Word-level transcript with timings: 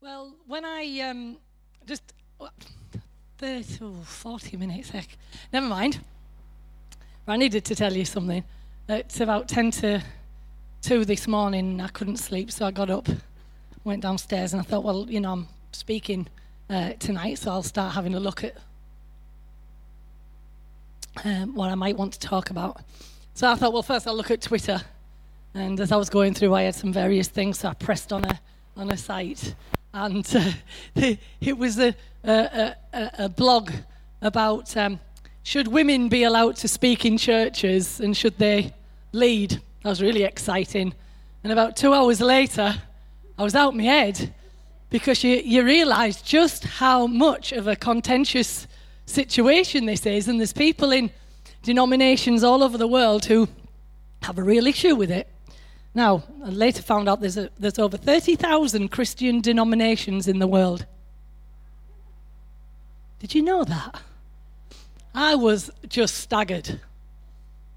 Well, 0.00 0.32
when 0.46 0.64
I 0.64 1.00
um, 1.00 1.38
just 1.84 2.14
uh, 2.40 2.50
30, 3.38 3.78
oh, 3.82 3.94
40 4.04 4.56
minutes, 4.56 4.90
heck, 4.90 5.08
never 5.52 5.66
mind. 5.66 5.98
I 7.26 7.36
needed 7.36 7.64
to 7.64 7.74
tell 7.74 7.92
you 7.92 8.04
something. 8.04 8.44
It's 8.88 9.20
about 9.20 9.48
10 9.48 9.72
to 9.72 10.00
2 10.82 11.04
this 11.04 11.26
morning. 11.26 11.80
I 11.80 11.88
couldn't 11.88 12.18
sleep, 12.18 12.52
so 12.52 12.64
I 12.64 12.70
got 12.70 12.90
up, 12.90 13.08
went 13.82 14.02
downstairs, 14.02 14.52
and 14.52 14.60
I 14.60 14.62
thought, 14.62 14.84
well, 14.84 15.04
you 15.10 15.18
know, 15.18 15.32
I'm 15.32 15.48
speaking 15.72 16.28
uh, 16.70 16.92
tonight, 17.00 17.38
so 17.38 17.50
I'll 17.50 17.64
start 17.64 17.92
having 17.92 18.14
a 18.14 18.20
look 18.20 18.44
at 18.44 18.54
um, 21.24 21.56
what 21.56 21.70
I 21.70 21.74
might 21.74 21.96
want 21.96 22.12
to 22.12 22.20
talk 22.20 22.50
about. 22.50 22.82
So 23.34 23.50
I 23.50 23.56
thought, 23.56 23.72
well, 23.72 23.82
first 23.82 24.06
I'll 24.06 24.14
look 24.14 24.30
at 24.30 24.42
Twitter. 24.42 24.80
And 25.54 25.80
as 25.80 25.90
I 25.90 25.96
was 25.96 26.08
going 26.08 26.34
through, 26.34 26.54
I 26.54 26.62
had 26.62 26.76
some 26.76 26.92
various 26.92 27.26
things, 27.26 27.58
so 27.58 27.68
I 27.68 27.74
pressed 27.74 28.12
on 28.12 28.24
a, 28.24 28.40
on 28.76 28.92
a 28.92 28.96
site. 28.96 29.56
And 30.06 30.24
uh, 30.36 30.52
it 31.40 31.58
was 31.58 31.78
a, 31.78 31.92
a, 32.22 32.74
a, 32.92 33.10
a 33.18 33.28
blog 33.28 33.72
about 34.22 34.76
um, 34.76 35.00
should 35.42 35.66
women 35.66 36.08
be 36.08 36.22
allowed 36.22 36.54
to 36.56 36.68
speak 36.68 37.04
in 37.04 37.18
churches 37.18 37.98
and 37.98 38.16
should 38.16 38.38
they 38.38 38.72
lead? 39.12 39.60
That 39.82 39.88
was 39.88 40.00
really 40.00 40.22
exciting. 40.22 40.94
And 41.42 41.52
about 41.52 41.76
two 41.76 41.94
hours 41.94 42.20
later, 42.20 42.76
I 43.36 43.42
was 43.42 43.56
out 43.56 43.74
my 43.74 43.84
head 43.84 44.32
because 44.90 45.24
you, 45.24 45.36
you 45.36 45.64
realize 45.64 46.22
just 46.22 46.62
how 46.64 47.08
much 47.08 47.50
of 47.50 47.66
a 47.66 47.74
contentious 47.74 48.68
situation 49.04 49.86
this 49.86 50.06
is. 50.06 50.28
And 50.28 50.38
there's 50.38 50.52
people 50.52 50.92
in 50.92 51.10
denominations 51.62 52.44
all 52.44 52.62
over 52.62 52.78
the 52.78 52.86
world 52.86 53.24
who 53.24 53.48
have 54.22 54.38
a 54.38 54.44
real 54.44 54.68
issue 54.68 54.94
with 54.94 55.10
it. 55.10 55.28
Now, 55.94 56.22
I 56.44 56.50
later 56.50 56.82
found 56.82 57.08
out 57.08 57.20
there's, 57.20 57.36
a, 57.36 57.50
there's 57.58 57.78
over 57.78 57.96
30,000 57.96 58.88
Christian 58.88 59.40
denominations 59.40 60.28
in 60.28 60.38
the 60.38 60.46
world. 60.46 60.86
Did 63.20 63.34
you 63.34 63.42
know 63.42 63.64
that? 63.64 64.00
I 65.14 65.34
was 65.34 65.70
just 65.88 66.14
staggered. 66.14 66.80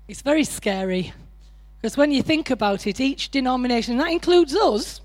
It's 0.07 0.21
very 0.21 0.43
scary 0.43 1.13
because 1.81 1.97
when 1.97 2.11
you 2.11 2.21
think 2.21 2.51
about 2.51 2.85
it, 2.85 2.99
each 2.99 3.31
denomination, 3.31 3.97
that 3.97 4.11
includes 4.11 4.55
us, 4.55 5.01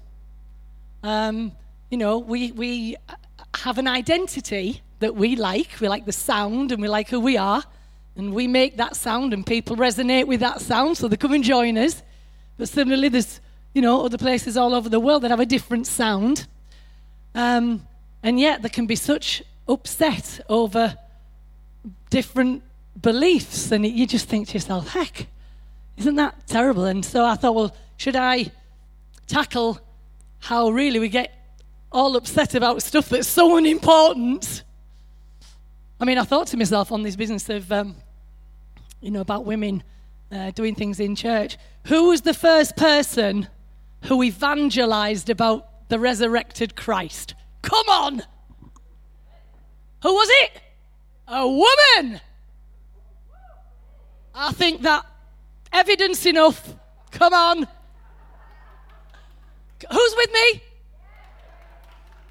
um, 1.03 1.53
you 1.91 1.97
know, 1.97 2.19
we, 2.19 2.53
we 2.53 2.97
have 3.55 3.79
an 3.79 3.89
identity 3.89 4.83
that 4.99 5.15
we 5.15 5.37
like. 5.37 5.81
We 5.81 5.89
like 5.89 6.05
the 6.05 6.13
sound 6.13 6.73
and 6.73 6.83
we 6.83 6.89
like 6.89 7.09
who 7.09 7.21
we 7.21 7.37
are. 7.39 7.63
And 8.17 8.35
we 8.35 8.47
make 8.47 8.77
that 8.77 8.97
sound 8.97 9.33
and 9.33 9.47
people 9.47 9.77
resonate 9.77 10.27
with 10.27 10.41
that 10.41 10.61
sound, 10.61 10.99
so 10.99 11.09
they 11.09 11.17
come 11.17 11.33
and 11.33 11.45
join 11.45 11.79
us. 11.79 12.03
But 12.59 12.69
similarly, 12.69 13.09
there's, 13.09 13.41
you 13.75 13.83
know, 13.83 14.05
other 14.05 14.19
places 14.19 14.57
all 14.57 14.75
over 14.75 14.89
the 14.89 15.01
world 15.01 15.23
that 15.23 15.31
have 15.31 15.41
a 15.41 15.47
different 15.47 15.87
sound. 15.87 16.47
Um, 17.35 17.87
and 18.23 18.41
yet 18.41 18.63
there 18.63 18.71
can 18.71 18.87
be 18.87 18.97
such 18.97 19.43
upset 19.69 20.41
over 20.49 20.97
different 22.11 22.63
beliefs. 23.01 23.71
And 23.73 23.87
you 23.87 24.07
just 24.07 24.29
think 24.29 24.49
to 24.49 24.55
yourself, 24.55 24.89
heck, 24.89 25.27
isn't 25.97 26.17
that 26.17 26.47
terrible? 26.47 26.85
And 26.85 27.05
so 27.05 27.25
I 27.25 27.35
thought, 27.35 27.55
well, 27.55 27.77
should 27.97 28.17
I 28.17 28.51
tackle 29.27 29.79
how 30.39 30.71
really 30.71 30.99
we 30.99 31.09
get 31.09 31.33
all 31.93 32.17
upset 32.17 32.55
about 32.55 32.83
stuff 32.83 33.09
that's 33.09 33.29
so 33.29 33.57
unimportant? 33.57 34.63
I 36.01 36.05
mean, 36.05 36.19
I 36.19 36.25
thought 36.25 36.47
to 36.49 36.57
myself 36.57 36.93
on 36.93 37.03
this 37.03 37.17
business 37.17 37.49
of, 37.49 37.71
um, 37.73 37.97
you 39.01 39.11
know, 39.11 39.21
about 39.21 39.45
women 39.45 39.83
uh, 40.31 40.51
doing 40.53 40.75
things 40.75 41.01
in 41.01 41.15
church. 41.17 41.57
Who 41.87 42.09
was 42.09 42.23
the 42.23 42.35
first 42.35 42.77
person 42.77 43.49
who 44.05 44.23
evangelized 44.23 45.31
about 45.31 45.89
the 45.89 45.99
resurrected 45.99 46.77
Christ? 46.77 47.35
Come 47.63 47.89
on! 47.89 48.23
Who 50.03 50.15
was 50.15 50.29
it? 50.43 50.61
A 51.29 51.47
woman! 51.47 52.21
I 54.35 54.53
think 54.53 54.83
that 54.83 55.07
evidence 55.73 56.27
enough. 56.27 56.75
Come 57.11 57.33
on. 57.33 57.67
Who's 59.91 60.15
with 60.17 60.33
me? 60.33 60.63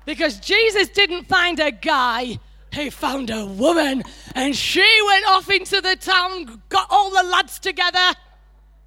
Because 0.06 0.40
Jesus 0.40 0.90
didn't 0.90 1.28
find 1.28 1.60
a 1.60 1.72
guy 1.72 2.40
he 2.76 2.90
found 2.90 3.30
a 3.30 3.46
woman 3.46 4.04
and 4.36 4.56
she 4.56 4.88
went 5.08 5.26
off 5.30 5.50
into 5.50 5.82
the 5.82 5.96
town, 5.96 6.62
got 6.70 6.88
all 6.90 7.10
the 7.10 7.24
lads 7.24 7.60
together. 7.60 8.14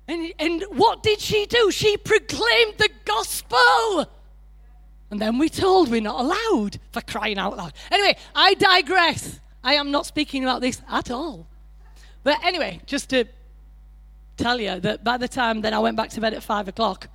And, 0.06 0.32
and 0.38 0.62
what 0.70 1.02
did 1.02 1.20
she 1.20 1.46
do? 1.46 1.70
She 1.70 1.96
proclaimed 1.96 2.74
the 2.78 2.90
gospel. 3.04 4.10
And 5.10 5.20
then 5.20 5.38
we 5.38 5.48
told 5.48 5.90
we're 5.90 6.00
not 6.00 6.20
allowed 6.20 6.78
for 6.92 7.00
crying 7.00 7.38
out 7.38 7.56
loud. 7.56 7.72
Anyway, 7.90 8.16
I 8.34 8.54
digress. 8.54 9.40
I 9.64 9.74
am 9.74 9.90
not 9.90 10.06
speaking 10.06 10.44
about 10.44 10.60
this 10.60 10.80
at 10.88 11.10
all. 11.10 11.46
But 12.22 12.42
anyway, 12.44 12.80
just 12.86 13.10
to 13.10 13.24
tell 14.36 14.60
you 14.60 14.80
that 14.80 15.02
by 15.02 15.16
the 15.16 15.28
time 15.28 15.62
that 15.62 15.72
I 15.72 15.78
went 15.78 15.96
back 15.96 16.10
to 16.10 16.20
bed 16.20 16.34
at 16.34 16.42
five 16.42 16.68
o'clock, 16.68 17.08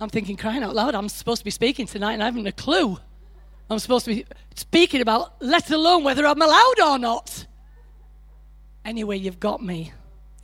I'm 0.00 0.08
thinking, 0.08 0.36
crying 0.36 0.62
out 0.62 0.74
loud, 0.74 0.94
I'm 0.94 1.08
supposed 1.08 1.40
to 1.40 1.44
be 1.44 1.50
speaking 1.50 1.86
tonight 1.86 2.14
and 2.14 2.22
I 2.22 2.26
haven't 2.26 2.46
a 2.46 2.52
clue. 2.52 2.98
I'm 3.74 3.80
supposed 3.80 4.04
to 4.06 4.14
be 4.14 4.24
speaking 4.54 5.00
about, 5.00 5.34
let 5.40 5.70
alone 5.70 6.04
whether 6.04 6.26
I'm 6.26 6.40
allowed 6.40 6.80
or 6.80 6.98
not. 6.98 7.46
Anyway, 8.84 9.18
you've 9.18 9.40
got 9.40 9.62
me. 9.62 9.92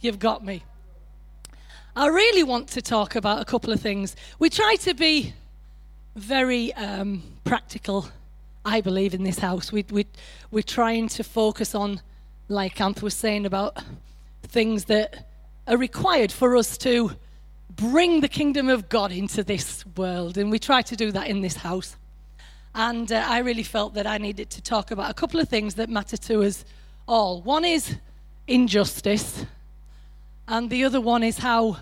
You've 0.00 0.18
got 0.18 0.44
me. 0.44 0.64
I 1.94 2.08
really 2.08 2.42
want 2.42 2.68
to 2.68 2.82
talk 2.82 3.14
about 3.14 3.40
a 3.40 3.44
couple 3.44 3.72
of 3.72 3.80
things. 3.80 4.16
We 4.38 4.50
try 4.50 4.76
to 4.76 4.94
be 4.94 5.34
very 6.16 6.72
um, 6.74 7.22
practical, 7.44 8.08
I 8.64 8.80
believe, 8.80 9.14
in 9.14 9.22
this 9.22 9.38
house. 9.38 9.70
We, 9.70 9.84
we, 9.90 10.06
we're 10.50 10.62
trying 10.62 11.08
to 11.08 11.24
focus 11.24 11.74
on, 11.74 12.00
like 12.48 12.76
Anth 12.76 13.02
was 13.02 13.14
saying, 13.14 13.46
about 13.46 13.78
things 14.42 14.86
that 14.86 15.28
are 15.66 15.76
required 15.76 16.32
for 16.32 16.56
us 16.56 16.76
to 16.78 17.12
bring 17.70 18.20
the 18.20 18.28
kingdom 18.28 18.68
of 18.68 18.88
God 18.88 19.12
into 19.12 19.44
this 19.44 19.84
world. 19.96 20.38
And 20.38 20.50
we 20.50 20.58
try 20.58 20.82
to 20.82 20.96
do 20.96 21.12
that 21.12 21.28
in 21.28 21.40
this 21.40 21.56
house. 21.56 21.96
And 22.74 23.10
uh, 23.10 23.24
I 23.26 23.38
really 23.38 23.62
felt 23.62 23.94
that 23.94 24.06
I 24.06 24.18
needed 24.18 24.50
to 24.50 24.62
talk 24.62 24.90
about 24.90 25.10
a 25.10 25.14
couple 25.14 25.40
of 25.40 25.48
things 25.48 25.74
that 25.74 25.88
matter 25.88 26.16
to 26.16 26.42
us 26.42 26.64
all. 27.08 27.42
One 27.42 27.64
is 27.64 27.96
injustice, 28.46 29.44
and 30.46 30.70
the 30.70 30.84
other 30.84 31.00
one 31.00 31.22
is 31.22 31.38
how 31.38 31.78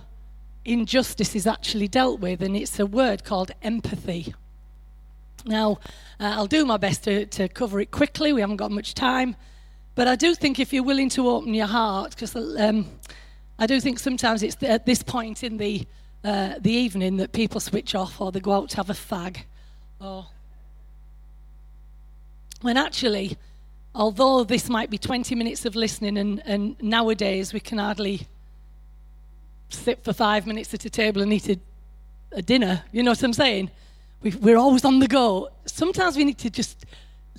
injustice 0.64 1.34
is 1.34 1.46
actually 1.46 1.88
dealt 1.88 2.20
with, 2.20 2.42
and 2.42 2.56
it's 2.56 2.78
a 2.78 2.86
word 2.86 3.24
called 3.24 3.50
empathy. 3.62 4.34
Now, 5.44 5.78
uh, 6.20 6.34
I'll 6.36 6.46
do 6.46 6.64
my 6.64 6.76
best 6.76 7.04
to, 7.04 7.26
to 7.26 7.48
cover 7.48 7.80
it 7.80 7.90
quickly, 7.90 8.32
we 8.32 8.40
haven't 8.40 8.56
got 8.56 8.70
much 8.70 8.94
time, 8.94 9.36
but 9.94 10.08
I 10.08 10.16
do 10.16 10.34
think 10.34 10.58
if 10.58 10.72
you're 10.72 10.82
willing 10.82 11.08
to 11.10 11.28
open 11.28 11.54
your 11.54 11.66
heart, 11.66 12.10
because 12.10 12.36
um, 12.36 12.86
I 13.58 13.66
do 13.66 13.80
think 13.80 13.98
sometimes 13.98 14.42
it's 14.42 14.56
at 14.62 14.86
this 14.86 15.02
point 15.02 15.42
in 15.42 15.56
the, 15.56 15.86
uh, 16.24 16.54
the 16.60 16.72
evening 16.72 17.16
that 17.16 17.32
people 17.32 17.60
switch 17.60 17.94
off 17.94 18.20
or 18.20 18.30
they 18.30 18.40
go 18.40 18.52
out 18.52 18.70
to 18.70 18.76
have 18.76 18.90
a 18.90 18.94
fag 18.94 19.38
or 20.00 20.26
when 22.60 22.76
actually, 22.76 23.36
although 23.94 24.44
this 24.44 24.68
might 24.68 24.90
be 24.90 24.98
20 24.98 25.34
minutes 25.34 25.64
of 25.64 25.76
listening, 25.76 26.18
and, 26.18 26.42
and 26.44 26.76
nowadays 26.82 27.52
we 27.52 27.60
can 27.60 27.78
hardly 27.78 28.26
sit 29.68 30.02
for 30.04 30.12
five 30.12 30.46
minutes 30.46 30.72
at 30.74 30.84
a 30.84 30.90
table 30.90 31.22
and 31.22 31.32
eat 31.32 31.48
a, 31.48 31.58
a 32.32 32.42
dinner, 32.42 32.84
you 32.92 33.02
know 33.02 33.12
what 33.12 33.22
I'm 33.22 33.32
saying? 33.32 33.70
We, 34.22 34.30
we're 34.30 34.56
always 34.56 34.84
on 34.84 34.98
the 34.98 35.08
go. 35.08 35.50
Sometimes 35.66 36.16
we 36.16 36.24
need 36.24 36.38
to 36.38 36.50
just 36.50 36.84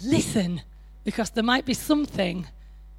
listen 0.03 0.61
because 1.03 1.31
there 1.31 1.43
might 1.43 1.65
be 1.65 1.73
something 1.73 2.47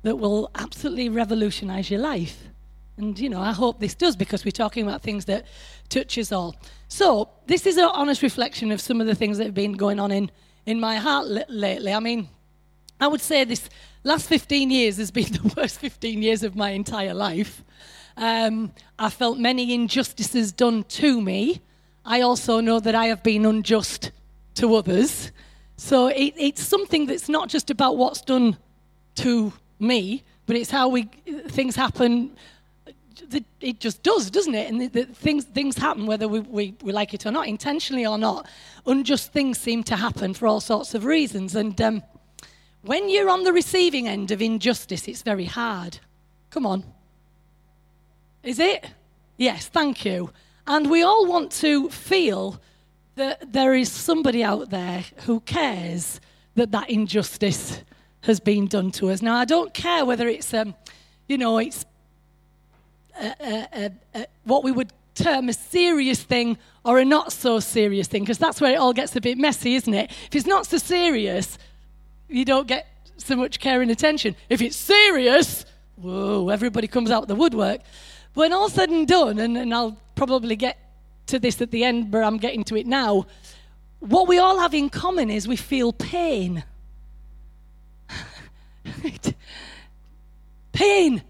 that 0.03 0.17
will 0.17 0.51
absolutely 0.55 1.09
revolutionize 1.09 1.91
your 1.91 2.01
life. 2.01 2.49
And, 2.97 3.19
you 3.19 3.31
know, 3.31 3.41
I 3.41 3.53
hope 3.53 3.81
this 3.81 3.95
does 3.95 4.17
because 4.17 4.45
we're 4.45 4.51
talking 4.51 4.87
about 4.87 5.03
things 5.03 5.25
that 5.27 5.47
touch 5.89 6.19
us 6.19 6.33
all. 6.33 6.57
So, 6.89 7.31
this 7.47 7.67
is 7.67 7.77
an 7.79 7.89
honest 7.95 8.23
reflection 8.23 8.71
of 8.73 8.81
some 8.81 9.01
of 9.01 9.07
the 9.07 9.15
things 9.15 9.39
that 9.39 9.45
have 9.45 9.55
been 9.55 9.73
going 9.73 9.99
on 9.99 10.11
in 10.11 10.31
in 10.71 10.79
my 10.79 10.97
heart 10.97 11.27
lately. 11.49 11.93
I 11.93 11.99
mean, 11.99 12.29
I 13.01 13.09
would 13.09 13.21
say 13.21 13.43
this 13.43 13.69
last 14.05 14.29
15 14.29 14.71
years 14.71 14.99
has 14.99 15.11
been 15.11 15.25
the 15.33 15.53
worst 15.57 15.81
15 15.81 16.23
years 16.23 16.43
of 16.45 16.55
my 16.55 16.71
entire 16.71 17.13
life. 17.13 17.65
Um, 18.17 18.73
I 18.99 19.11
felt 19.11 19.39
many 19.39 19.75
injustices 19.75 20.53
done 20.53 20.85
to 20.85 21.21
me. 21.21 21.61
I 22.05 22.21
also 22.21 22.61
know 22.61 22.79
that 22.81 22.95
I 22.95 23.07
have 23.07 23.23
been 23.23 23.45
unjust 23.45 24.13
to 24.55 24.75
others. 24.77 25.33
So 25.77 26.07
it, 26.07 26.35
it's 26.37 26.63
something 26.63 27.07
that's 27.07 27.29
not 27.29 27.49
just 27.49 27.71
about 27.71 27.97
what's 27.97 28.21
done 28.21 28.57
to 29.17 29.53
me, 29.79 30.23
but 30.47 30.57
it's 30.57 30.71
how 30.71 30.89
we 30.89 31.05
things 31.49 31.75
happen 31.75 32.37
it 33.61 33.81
just 33.81 34.03
does, 34.03 34.31
doesn't 34.31 34.55
it? 34.55 34.71
And 34.71 34.81
the, 34.81 34.87
the 34.89 35.05
things, 35.07 35.45
things 35.45 35.77
happen 35.77 36.07
whether 36.07 36.29
we, 36.29 36.41
we, 36.41 36.75
we, 36.83 36.93
like 36.93 37.15
it 37.15 37.27
or 37.27 37.31
not, 37.31 37.47
intentionally 37.47 38.07
or 38.07 38.19
not. 38.19 38.49
Unjust 38.87 39.33
things 39.33 39.59
seem 39.59 39.83
to 39.85 39.97
happen 39.97 40.35
for 40.35 40.47
all 40.47 40.61
sorts 40.61 40.95
of 40.95 41.05
reasons. 41.05 41.55
And 41.55 41.81
um, 41.81 42.03
when 42.83 43.09
you're 43.09 43.31
on 43.31 43.45
the 43.45 43.53
receiving 43.53 44.09
end 44.09 44.31
of 44.31 44.41
injustice, 44.41 45.07
it's 45.09 45.23
very 45.23 45.45
hard. 45.45 45.99
Come 46.51 46.67
on. 46.67 46.85
Is 48.43 48.59
it? 48.59 48.87
Yes, 49.37 49.67
thank 49.67 50.05
you. 50.05 50.31
And 50.67 50.91
we 50.91 51.03
all 51.03 51.27
want 51.27 51.53
to 51.53 51.89
feel 51.91 52.61
that 53.17 53.53
there 53.53 53.75
is 53.75 53.91
somebody 53.91 54.43
out 54.43 54.71
there 54.71 55.05
who 55.27 55.41
cares 55.41 56.21
that 56.55 56.73
that 56.73 56.89
injustice 56.89 57.83
has 58.23 58.41
been 58.41 58.67
done 58.67 58.91
to 58.93 59.11
us. 59.11 59.23
Now, 59.23 59.37
I 59.37 59.45
don't 59.45 59.73
care 59.75 60.05
whether 60.05 60.29
it's, 60.29 60.53
um, 60.53 60.75
you 61.29 61.39
know, 61.39 61.59
it's 61.59 61.85
what 64.45 64.65
we 64.65 64.73
would 64.73 64.93
term 65.15 65.49
a 65.49 65.53
serious 65.53 66.23
thing 66.23 66.59
or 66.85 66.99
a 66.99 67.05
not 67.05 67.33
so 67.33 67.61
serious 67.61 68.09
thing, 68.09 68.23
because 68.23 68.39
that's 68.39 68.61
where 68.61 68.73
it 68.73 68.77
all 68.77 68.93
gets 68.93 69.15
a 69.17 69.21
bit 69.21 69.39
messy, 69.39 69.75
isn't 69.75 69.93
it? 69.93 70.11
If 70.11 70.35
it's 70.35 70.47
not 70.47 70.67
so 70.67 70.79
serious, 70.79 71.59
you 72.29 72.45
don't 72.45 72.67
get 72.67 72.87
so 73.19 73.37
much 73.37 73.61
care 73.61 73.83
and 73.83 73.91
attention. 73.91 74.35
If 74.49 74.63
it's 74.63 74.77
serious, 74.77 75.67
whoa, 75.97 76.49
everybody 76.49 76.87
comes 76.89 77.11
out 77.11 77.29
the 77.29 77.35
woodwork. 77.35 77.83
When 78.35 78.53
all 78.53 78.69
said 78.69 78.91
and 78.91 79.07
done, 79.07 79.39
and, 79.39 79.57
and 79.59 79.75
I'll 79.75 79.99
probably 80.15 80.57
get 80.57 80.79
to 81.27 81.39
this 81.39 81.61
at 81.61 81.71
the 81.71 81.85
end, 81.85 82.11
but 82.11 82.25
I'm 82.25 82.39
getting 82.39 82.65
to 82.65 82.77
it 82.77 82.87
now, 82.87 83.27
what 83.99 84.27
we 84.29 84.39
all 84.39 84.59
have 84.59 84.73
in 84.73 84.89
common 84.89 85.31
is 85.31 85.47
we 85.47 85.57
feel 85.57 85.93
pain. 85.93 86.65
pain. 90.73 91.23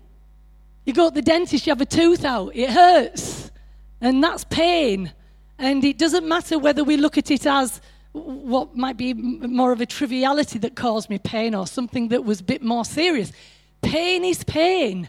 You 0.91 0.95
go 0.95 1.09
to 1.09 1.15
the 1.15 1.23
dentist, 1.23 1.69
you 1.69 1.71
have 1.71 1.81
a 1.81 1.87
tooth 1.87 2.25
out, 2.25 2.51
it 2.53 2.69
hurts. 2.69 3.53
And 4.01 4.25
that's 4.25 4.43
pain. 4.43 5.13
And 5.57 5.85
it 5.85 5.99
doesn't 5.99 6.27
matter 6.27 6.59
whether 6.59 6.83
we 6.83 6.97
look 6.97 7.17
at 7.17 7.31
it 7.31 7.47
as 7.47 7.81
what 8.11 8.75
might 8.77 8.97
be 8.97 9.15
more 9.15 9.71
of 9.71 9.81
a 9.81 9.87
triviality 9.87 10.59
that 10.59 10.75
caused 10.75 11.09
me 11.09 11.19
pain 11.19 11.55
or 11.55 11.69
something 11.69 12.09
that 12.09 12.25
was 12.25 12.41
a 12.41 12.43
bit 12.43 12.61
more 12.61 12.85
serious. 12.85 13.31
Pain 13.83 14.25
is 14.25 14.43
pain. 14.43 15.09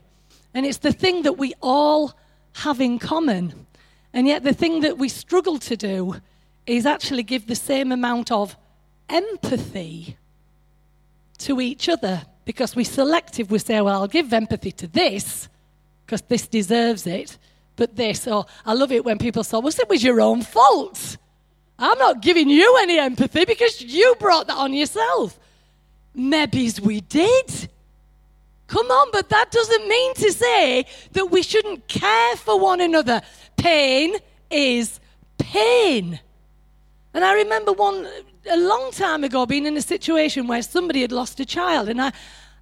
And 0.54 0.68
it's 0.68 0.78
the 0.78 0.94
thing 0.94 1.24
that 1.24 1.40
we 1.40 1.56
all 1.64 2.14
have 2.58 2.80
in 2.80 3.00
common. 3.00 3.66
And 4.14 4.28
yet, 4.28 4.44
the 4.44 4.54
thing 4.54 4.82
that 4.82 5.00
we 5.00 5.10
struggle 5.10 5.58
to 5.58 5.76
do 5.76 6.18
is 6.68 6.86
actually 6.86 7.24
give 7.24 7.48
the 7.48 7.56
same 7.56 7.92
amount 7.92 8.32
of 8.32 8.56
empathy 9.10 10.16
to 11.40 11.60
each 11.60 11.90
other 11.90 12.22
because 12.46 12.76
we 12.76 12.84
selective. 12.84 13.50
We 13.50 13.58
say, 13.58 13.82
well, 13.82 14.02
I'll 14.02 14.08
give 14.08 14.32
empathy 14.32 14.74
to 14.74 14.86
this 14.86 15.50
because 16.12 16.22
this 16.24 16.46
deserves 16.46 17.08
it. 17.08 17.38
But 17.78 17.96
this, 17.96 18.28
or 18.28 18.46
I 18.66 18.74
love 18.74 18.92
it 18.92 19.06
when 19.06 19.18
people 19.18 19.46
say, 19.46 19.58
well, 19.58 19.70
it 19.70 19.88
was 19.88 20.04
your 20.04 20.20
own 20.20 20.42
fault. 20.42 21.16
I'm 21.80 21.98
not 21.98 22.22
giving 22.22 22.50
you 22.50 22.78
any 22.82 23.00
empathy 23.00 23.46
because 23.46 23.82
you 23.82 24.14
brought 24.20 24.48
that 24.48 24.58
on 24.58 24.74
yourself. 24.74 25.40
Maybe 26.14 26.70
we 26.84 27.00
did. 27.00 27.70
Come 28.68 28.88
on, 28.88 29.08
but 29.14 29.30
that 29.30 29.52
doesn't 29.52 29.88
mean 29.88 30.14
to 30.16 30.34
say 30.34 30.86
that 31.14 31.32
we 31.32 31.42
shouldn't 31.42 31.88
care 31.88 32.36
for 32.36 32.60
one 32.60 32.82
another. 32.82 33.22
Pain 33.56 34.18
is 34.50 35.00
pain. 35.38 36.20
And 37.14 37.24
I 37.24 37.36
remember 37.36 37.72
one 37.72 38.06
a 38.50 38.58
long 38.58 38.92
time 38.92 39.24
ago 39.24 39.46
being 39.46 39.66
in 39.66 39.78
a 39.78 39.82
situation 39.82 40.46
where 40.48 40.62
somebody 40.62 41.04
had 41.04 41.14
lost 41.14 41.40
a 41.40 41.46
child, 41.46 41.88
and 41.88 42.02
I, 42.02 42.12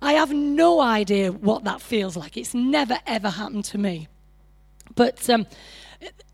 I 0.02 0.14
have 0.14 0.32
no 0.32 0.80
idea 0.80 1.32
what 1.32 1.64
that 1.66 1.82
feels 1.82 2.16
like. 2.16 2.38
It's 2.38 2.54
never, 2.54 3.00
ever 3.06 3.30
happened 3.30 3.66
to 3.66 3.78
me. 3.78 4.08
But 4.96 5.30
um, 5.30 5.46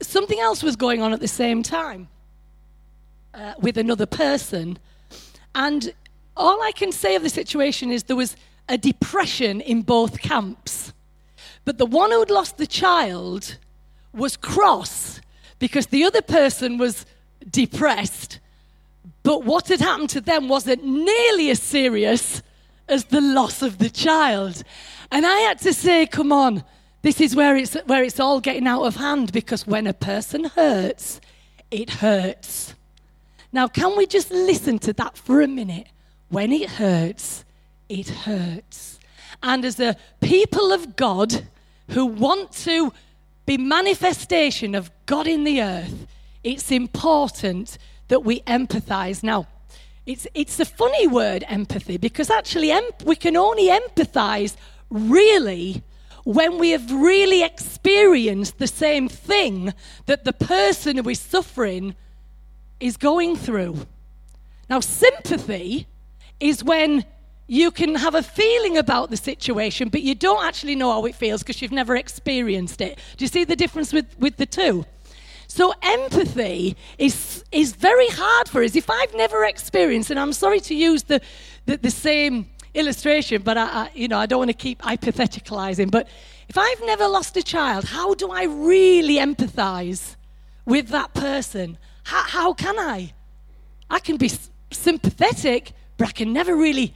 something 0.02 0.40
else 0.40 0.62
was 0.62 0.76
going 0.76 1.02
on 1.02 1.14
at 1.14 1.20
the 1.20 1.28
same 1.28 1.64
time 1.64 2.08
uh, 3.34 3.54
with 3.60 3.78
another 3.78 4.06
person. 4.06 4.78
And 5.56 5.94
all 6.38 6.62
I 6.62 6.72
can 6.72 6.92
say 6.92 7.16
of 7.16 7.24
the 7.24 7.30
situation 7.30 7.92
is 7.92 8.04
there 8.04 8.16
was 8.16 8.36
a 8.70 8.78
depression 8.78 9.62
in 9.62 9.82
both 9.82 10.20
camps. 10.20 10.94
But 11.64 11.78
the 11.78 11.86
one 11.86 12.12
who'd 12.12 12.30
lost 12.30 12.58
the 12.58 12.68
child 12.68 13.58
was 14.14 14.38
cross 14.38 15.20
because 15.58 15.88
the 15.88 16.04
other 16.04 16.22
person 16.22 16.78
was 16.78 17.06
depressed. 17.50 18.40
But 19.24 19.44
what 19.44 19.68
had 19.70 19.80
happened 19.80 20.12
to 20.12 20.22
them 20.22 20.48
wasn't 20.48 20.84
nearly 20.84 21.50
as 21.50 21.62
serious 21.62 22.44
as 22.88 23.06
the 23.06 23.22
loss 23.22 23.62
of 23.62 23.78
the 23.78 23.90
child. 23.90 24.64
And 25.12 25.26
I 25.26 25.40
had 25.40 25.60
to 25.60 25.74
say, 25.74 26.06
come 26.06 26.32
on, 26.32 26.64
this 27.02 27.22
is 27.22 27.36
where 27.36 27.56
it's, 27.56 27.76
where 27.86 28.04
it's 28.04 28.20
all 28.20 28.40
getting 28.40 28.68
out 28.68 28.84
of 28.84 28.96
hand 28.96 29.32
because 29.32 29.68
when 29.68 29.88
a 29.88 29.94
person 29.94 30.46
hurts, 30.46 31.22
it 31.72 31.90
hurts. 31.90 32.74
Now, 33.52 33.68
can 33.68 33.96
we 33.96 34.06
just 34.06 34.32
listen 34.32 34.80
to 34.80 34.94
that 34.94 35.18
for 35.18 35.42
a 35.42 35.48
minute? 35.48 35.88
When 36.30 36.52
it 36.52 36.70
hurts, 36.72 37.46
it 37.88 38.10
hurts. 38.10 39.00
And 39.44 39.64
as 39.64 39.80
a 39.80 39.96
people 40.20 40.72
of 40.72 40.96
God 40.96 41.48
who 41.92 42.06
want 42.06 42.52
to 42.64 42.92
be 43.46 43.58
manifestation 43.58 44.74
of 44.74 44.90
God 45.06 45.28
in 45.28 45.44
the 45.44 45.62
earth, 45.62 46.08
it's 46.44 46.72
important 46.72 47.78
that 48.08 48.24
we 48.24 48.42
empathize. 48.42 49.24
Now, 49.24 49.48
it's, 50.06 50.28
it's 50.34 50.60
a 50.60 50.66
funny 50.66 51.08
word, 51.08 51.44
empathy, 51.48 51.98
because 51.98 52.30
actually 52.30 52.72
em- 52.72 52.84
we 53.04 53.16
can 53.16 53.36
only 53.36 53.70
empathize 53.70 54.56
really 54.90 55.84
when 56.24 56.58
we 56.58 56.72
have 56.72 56.92
really 56.92 57.44
experienced 57.44 58.58
the 58.58 58.68
same 58.68 59.08
thing 59.08 59.74
that 60.06 60.24
the 60.24 60.34
person 60.34 60.98
who 60.98 61.10
is 61.10 61.20
suffering 61.20 61.96
is 62.80 62.98
going 62.98 63.36
through. 63.36 63.86
Now, 64.70 64.80
sympathy 64.80 65.88
is 66.40 66.64
when 66.64 67.06
you 67.48 67.70
can 67.70 67.96
have 67.96 68.16
a 68.16 68.24
feeling 68.24 68.78
about 68.78 69.12
the 69.12 69.18
situation, 69.18 69.90
but 69.90 70.02
you 70.02 70.16
don't 70.16 70.44
actually 70.44 70.76
know 70.76 70.92
how 70.92 71.06
it 71.06 71.16
feels 71.16 71.44
because 71.44 71.62
you've 71.62 71.72
never 71.72 71.96
experienced 71.96 72.82
it. 72.82 73.00
Do 73.18 73.24
you 73.24 73.30
see 73.30 73.44
the 73.44 73.56
difference 73.56 73.94
with, 73.94 74.18
with 74.18 74.38
the 74.38 74.48
two? 74.48 74.86
So 75.56 75.74
empathy 75.82 76.76
is, 76.98 77.46
is 77.50 77.72
very 77.78 78.10
hard 78.10 78.50
for 78.50 78.62
us. 78.62 78.76
If 78.76 78.90
I've 78.90 79.14
never 79.16 79.46
experienced, 79.46 80.12
and 80.12 80.20
I'm 80.20 80.34
sorry 80.34 80.60
to 80.60 80.76
use 80.76 81.04
the, 81.04 81.22
the, 81.66 81.78
the 81.78 81.92
same 81.92 82.50
illustration, 82.74 83.42
but 83.42 83.58
I, 83.58 83.64
I, 83.64 83.90
you 83.94 84.10
know, 84.10 84.18
I 84.18 84.26
don't 84.26 84.40
want 84.40 84.50
to 84.50 84.58
keep 84.68 84.82
hypotheticalizing, 84.82 85.92
but 85.92 86.10
if 86.50 86.58
I've 86.58 86.82
never 86.82 87.08
lost 87.08 87.38
a 87.38 87.42
child, 87.42 87.86
how 87.86 88.16
do 88.16 88.32
I 88.32 88.44
really 88.44 89.16
empathize 89.16 90.18
with 90.66 90.90
that 90.90 91.14
person? 91.14 91.78
How, 92.04 92.24
how 92.24 92.54
can 92.54 92.78
I? 92.78 93.14
I 93.90 94.00
can 94.00 94.18
be 94.18 94.30
sympathetic, 94.72 95.72
but 95.96 96.10
I 96.10 96.12
can 96.12 96.34
never 96.34 96.54
really 96.54 96.94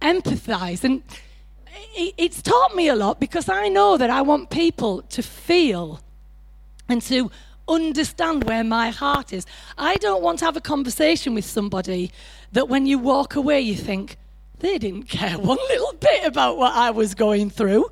empathize. 0.00 0.84
And 0.84 1.02
it's 1.96 2.40
taught 2.40 2.76
me 2.76 2.86
a 2.86 2.94
lot 2.94 3.18
because 3.18 3.48
I 3.48 3.66
know 3.66 3.96
that 3.96 4.10
I 4.10 4.22
want 4.22 4.50
people 4.50 5.02
to 5.02 5.24
feel 5.24 6.00
and 6.88 7.02
to 7.02 7.32
understand 7.68 8.44
where 8.44 8.64
my 8.64 8.90
heart 8.90 9.32
is. 9.32 9.46
I 9.76 9.96
don't 9.96 10.22
want 10.22 10.38
to 10.40 10.44
have 10.44 10.56
a 10.56 10.60
conversation 10.60 11.34
with 11.34 11.44
somebody 11.44 12.12
that 12.52 12.68
when 12.68 12.86
you 12.86 12.98
walk 12.98 13.36
away, 13.36 13.60
you 13.60 13.74
think, 13.74 14.16
they 14.58 14.78
didn't 14.78 15.04
care 15.04 15.38
one 15.38 15.58
little 15.68 15.94
bit 15.94 16.24
about 16.24 16.56
what 16.56 16.72
I 16.72 16.90
was 16.90 17.14
going 17.14 17.50
through. 17.50 17.90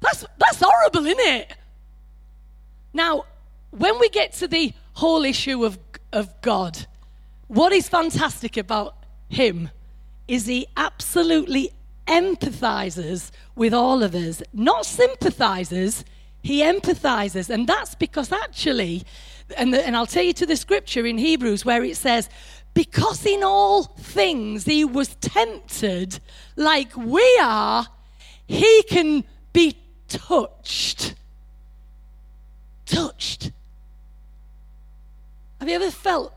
That's, 0.00 0.24
that's 0.38 0.60
horrible, 0.60 1.06
isn't 1.06 1.20
it? 1.20 1.56
Now, 2.92 3.24
when 3.70 3.98
we 3.98 4.08
get 4.08 4.32
to 4.34 4.48
the 4.48 4.72
whole 4.94 5.24
issue 5.24 5.64
of, 5.64 5.78
of 6.12 6.40
God, 6.42 6.86
what 7.48 7.72
is 7.72 7.88
fantastic 7.88 8.56
about 8.56 8.96
Him 9.28 9.70
is 10.28 10.46
He 10.46 10.66
absolutely 10.76 11.70
empathizes 12.06 13.30
with 13.56 13.72
all 13.72 14.02
of 14.02 14.14
us, 14.14 14.42
not 14.52 14.86
sympathizes, 14.86 16.04
he 16.44 16.60
empathizes. 16.60 17.48
And 17.48 17.66
that's 17.66 17.94
because 17.94 18.30
actually, 18.30 19.04
and, 19.56 19.72
the, 19.72 19.84
and 19.84 19.96
I'll 19.96 20.06
tell 20.06 20.22
you 20.22 20.34
to 20.34 20.46
the 20.46 20.56
scripture 20.56 21.06
in 21.06 21.16
Hebrews 21.16 21.64
where 21.64 21.82
it 21.82 21.96
says, 21.96 22.28
because 22.74 23.24
in 23.24 23.42
all 23.42 23.84
things 23.84 24.66
he 24.66 24.84
was 24.84 25.14
tempted 25.16 26.20
like 26.54 26.94
we 26.96 27.38
are, 27.42 27.86
he 28.46 28.82
can 28.82 29.24
be 29.54 29.78
touched. 30.06 31.14
Touched. 32.84 33.50
Have 35.60 35.68
you 35.70 35.76
ever 35.76 35.90
felt, 35.90 36.34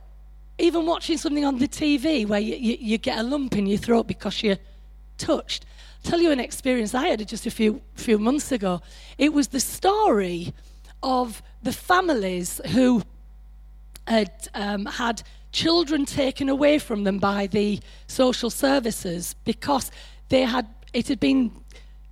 even 0.58 0.86
watching 0.86 1.18
something 1.18 1.44
on 1.44 1.58
the 1.58 1.68
TV, 1.68 2.26
where 2.26 2.40
you, 2.40 2.56
you, 2.56 2.78
you 2.80 2.98
get 2.98 3.20
a 3.20 3.24
lump 3.24 3.58
in 3.58 3.68
your 3.68 3.78
throat 3.78 4.08
because 4.08 4.42
you're 4.42 4.58
touched? 5.18 5.66
Tell 6.08 6.22
you 6.22 6.32
an 6.32 6.40
experience 6.40 6.96
I 6.96 7.08
had 7.10 7.28
just 7.28 7.46
a 7.46 7.52
few, 7.52 7.82
few 7.96 8.18
months 8.18 8.54
ago. 8.54 8.82
It 9.18 9.34
was 9.34 9.50
the 9.50 9.60
story 9.60 10.54
of 11.04 11.44
the 11.62 11.74
families 11.74 12.62
who 12.68 13.04
had 14.08 14.32
um, 14.54 14.86
had 14.86 15.22
children 15.52 16.06
taken 16.06 16.48
away 16.48 16.80
from 16.80 17.04
them 17.04 17.20
by 17.20 17.48
the 17.48 17.80
social 18.08 18.50
services 18.50 19.36
because 19.44 19.92
they 20.30 20.44
had 20.44 20.66
it 20.94 21.10
had 21.10 21.20
been 21.20 21.52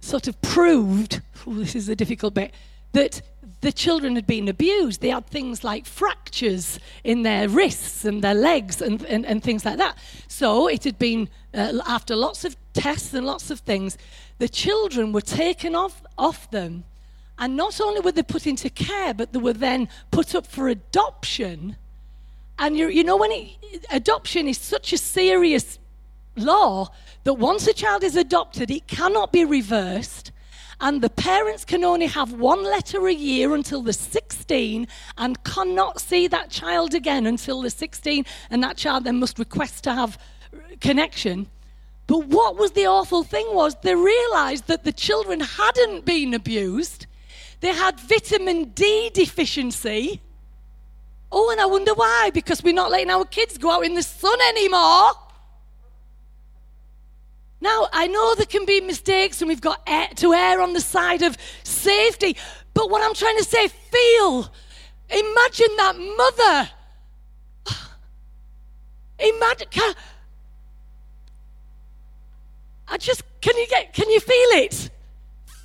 sort 0.02 0.28
of 0.28 0.42
proved 0.42 1.22
ooh, 1.48 1.54
this 1.64 1.76
is 1.76 1.88
the 1.88 1.96
difficult 1.96 2.34
bit 2.34 2.54
that 2.92 3.22
the 3.66 3.74
children 3.74 4.16
had 4.16 4.28
been 4.28 4.48
abused. 4.48 5.02
They 5.02 5.10
had 5.10 5.26
things 5.26 5.64
like 5.64 5.88
fractures 5.88 6.80
in 7.04 7.24
their 7.24 7.50
wrists 7.50 8.06
and 8.06 8.22
their 8.22 8.36
legs 8.36 8.80
and, 8.80 9.04
and, 9.06 9.26
and 9.26 9.42
things 9.42 9.66
like 9.66 9.78
that. 9.78 9.98
So 10.28 10.68
it 10.68 10.84
had 10.84 11.00
been, 11.00 11.30
uh, 11.52 11.82
after 11.88 12.16
lots 12.16 12.46
of 12.46 12.56
tests 12.74 13.12
and 13.16 13.26
lots 13.26 13.50
of 13.50 13.62
things, 13.62 13.98
the 14.38 14.48
children 14.48 15.12
were 15.12 15.22
taken 15.22 15.74
off, 15.74 16.04
off 16.16 16.52
them. 16.52 16.84
And 17.40 17.58
not 17.58 17.82
only 17.82 18.02
were 18.02 18.12
they 18.12 18.22
put 18.22 18.46
into 18.46 18.70
care, 18.70 19.16
but 19.16 19.34
they 19.34 19.40
were 19.40 19.54
then 19.54 19.90
put 20.12 20.36
up 20.36 20.46
for 20.46 20.68
adoption. 20.68 21.76
and 22.60 22.78
you, 22.78 22.88
you 22.88 23.04
know, 23.04 23.18
when 23.18 23.32
it, 23.32 23.88
adoption 23.90 24.48
is 24.48 24.60
such 24.60 24.94
a 24.94 24.98
serious 24.98 25.80
law 26.36 26.90
that 27.24 27.34
once 27.34 27.66
a 27.66 27.74
child 27.74 28.04
is 28.04 28.16
adopted, 28.16 28.70
it 28.70 28.86
cannot 28.86 29.34
be 29.34 29.44
reversed. 29.44 30.32
And 30.82 31.02
the 31.02 31.10
parents 31.10 31.64
can 31.64 31.84
only 31.84 32.08
have 32.08 32.34
one 32.34 32.64
letter 32.64 33.08
a 33.08 33.14
year 33.14 33.56
until 33.56 33.82
they're 33.82 33.94
16 33.94 34.88
and 35.18 35.44
cannot 35.44 36.02
see 36.02 36.28
that 36.28 36.50
child 36.50 36.94
again 36.94 37.26
until 37.26 37.62
they're 37.62 37.70
16. 37.70 38.26
And 38.50 38.64
that 38.64 38.78
child 38.78 39.06
then 39.06 39.20
must 39.20 39.40
request 39.40 39.84
to 39.86 39.94
have 39.94 40.18
connection. 40.82 41.48
But 42.08 42.28
what 42.28 42.58
was 42.58 42.72
the 42.72 42.86
awful 42.86 43.24
thing 43.24 43.48
was 43.52 43.76
they 43.82 43.96
realized 43.96 44.68
that 44.68 44.84
the 44.84 44.92
children 44.92 45.40
hadn't 45.40 46.06
been 46.06 46.34
abused. 46.34 47.08
They 47.62 47.74
had 47.74 48.00
vitamin 48.00 48.66
D 48.66 49.10
deficiency. 49.14 50.22
Oh, 51.32 51.50
and 51.52 51.60
I 51.60 51.66
wonder 51.66 51.94
why, 51.94 52.30
because 52.34 52.64
we're 52.64 52.74
not 52.74 52.92
letting 52.92 53.10
our 53.10 53.26
kids 53.26 53.58
go 53.58 53.72
out 53.72 53.86
in 53.86 53.96
the 53.96 54.04
sun 54.04 54.40
anymore. 54.50 55.14
Now, 57.62 57.88
I 57.92 58.08
know 58.08 58.36
there 58.36 58.46
can 58.46 58.66
be 58.66 58.82
mistakes 58.82 59.42
and 59.42 59.48
we've 59.48 59.62
got 59.62 59.86
to 59.86 60.34
err 60.34 60.62
on 60.62 60.74
the 60.74 60.82
side 60.82 61.22
of 61.22 61.38
safety, 61.64 62.36
but 62.74 62.90
what 62.90 63.02
I'm 63.02 63.14
trying 63.14 63.38
to 63.38 63.44
say, 63.44 63.68
feel. 63.68 64.52
Imagine 65.10 65.76
that 65.78 65.96
mother. 66.18 66.70
Imagine. 69.20 69.68
Can, 69.70 69.94
I 72.88 72.98
just, 72.98 73.24
can 73.42 73.56
you 73.58 73.68
get, 73.68 73.94
can 73.94 74.10
you 74.10 74.20
feel 74.20 74.50
it? 74.60 74.90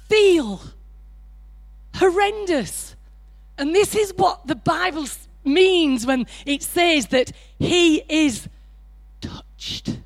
Feel. 0.09 0.61
Horrendous. 1.97 2.97
And 3.59 3.75
this 3.75 3.95
is 3.95 4.15
what 4.17 4.47
the 4.47 4.55
Bible 4.55 5.07
means 5.45 6.07
when 6.07 6.27
it 6.47 6.63
says 6.63 7.09
that 7.09 7.33
he 7.59 8.03
is 8.09 8.49
touched. 9.21 10.00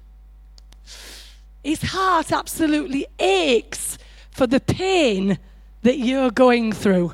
His 1.65 1.81
heart 1.83 2.31
absolutely 2.31 3.07
aches 3.19 3.99
for 4.31 4.47
the 4.47 4.61
pain 4.61 5.39
that 5.83 5.99
you're 5.99 6.31
going 6.31 6.73
through. 6.73 7.13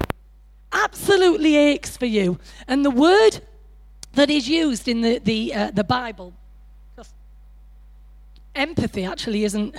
Absolutely 0.73 1.57
aches 1.57 1.97
for 1.97 2.07
you. 2.07 2.38
And 2.66 2.85
the 2.85 2.90
word 2.90 3.40
that 4.14 4.28
is 4.28 4.49
used 4.49 4.88
in 4.88 5.02
the, 5.02 5.19
the, 5.19 5.54
uh, 5.54 5.71
the 5.71 5.85
Bible, 5.85 6.35
empathy 8.54 9.04
actually 9.04 9.45
isn't 9.45 9.76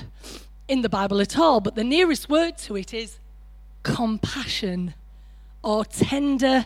in 0.67 0.81
the 0.81 0.89
Bible 0.89 1.19
at 1.19 1.37
all, 1.37 1.59
but 1.59 1.75
the 1.75 1.83
nearest 1.83 2.29
word 2.29 2.57
to 2.59 2.77
it 2.77 2.93
is 2.93 3.19
compassion 3.83 4.93
or 5.63 5.83
tender 5.83 6.65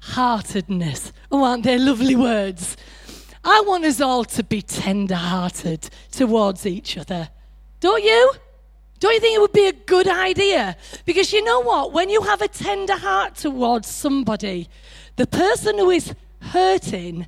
heartedness. 0.00 1.12
Oh, 1.30 1.44
aren't 1.44 1.64
they 1.64 1.78
lovely 1.78 2.16
words? 2.16 2.76
I 3.44 3.62
want 3.66 3.84
us 3.84 4.00
all 4.00 4.24
to 4.24 4.42
be 4.42 4.62
tender 4.62 5.16
hearted 5.16 5.90
towards 6.10 6.64
each 6.64 6.96
other. 6.96 7.28
Don't 7.82 8.04
you? 8.04 8.32
Don't 9.00 9.12
you 9.12 9.18
think 9.18 9.34
it 9.34 9.40
would 9.40 9.52
be 9.52 9.66
a 9.66 9.72
good 9.72 10.06
idea? 10.06 10.76
Because 11.04 11.32
you 11.32 11.42
know 11.42 11.58
what? 11.58 11.92
When 11.92 12.10
you 12.10 12.22
have 12.22 12.40
a 12.40 12.46
tender 12.46 12.96
heart 12.96 13.34
towards 13.34 13.88
somebody, 13.88 14.68
the 15.16 15.26
person 15.26 15.78
who 15.78 15.90
is 15.90 16.14
hurting 16.40 17.26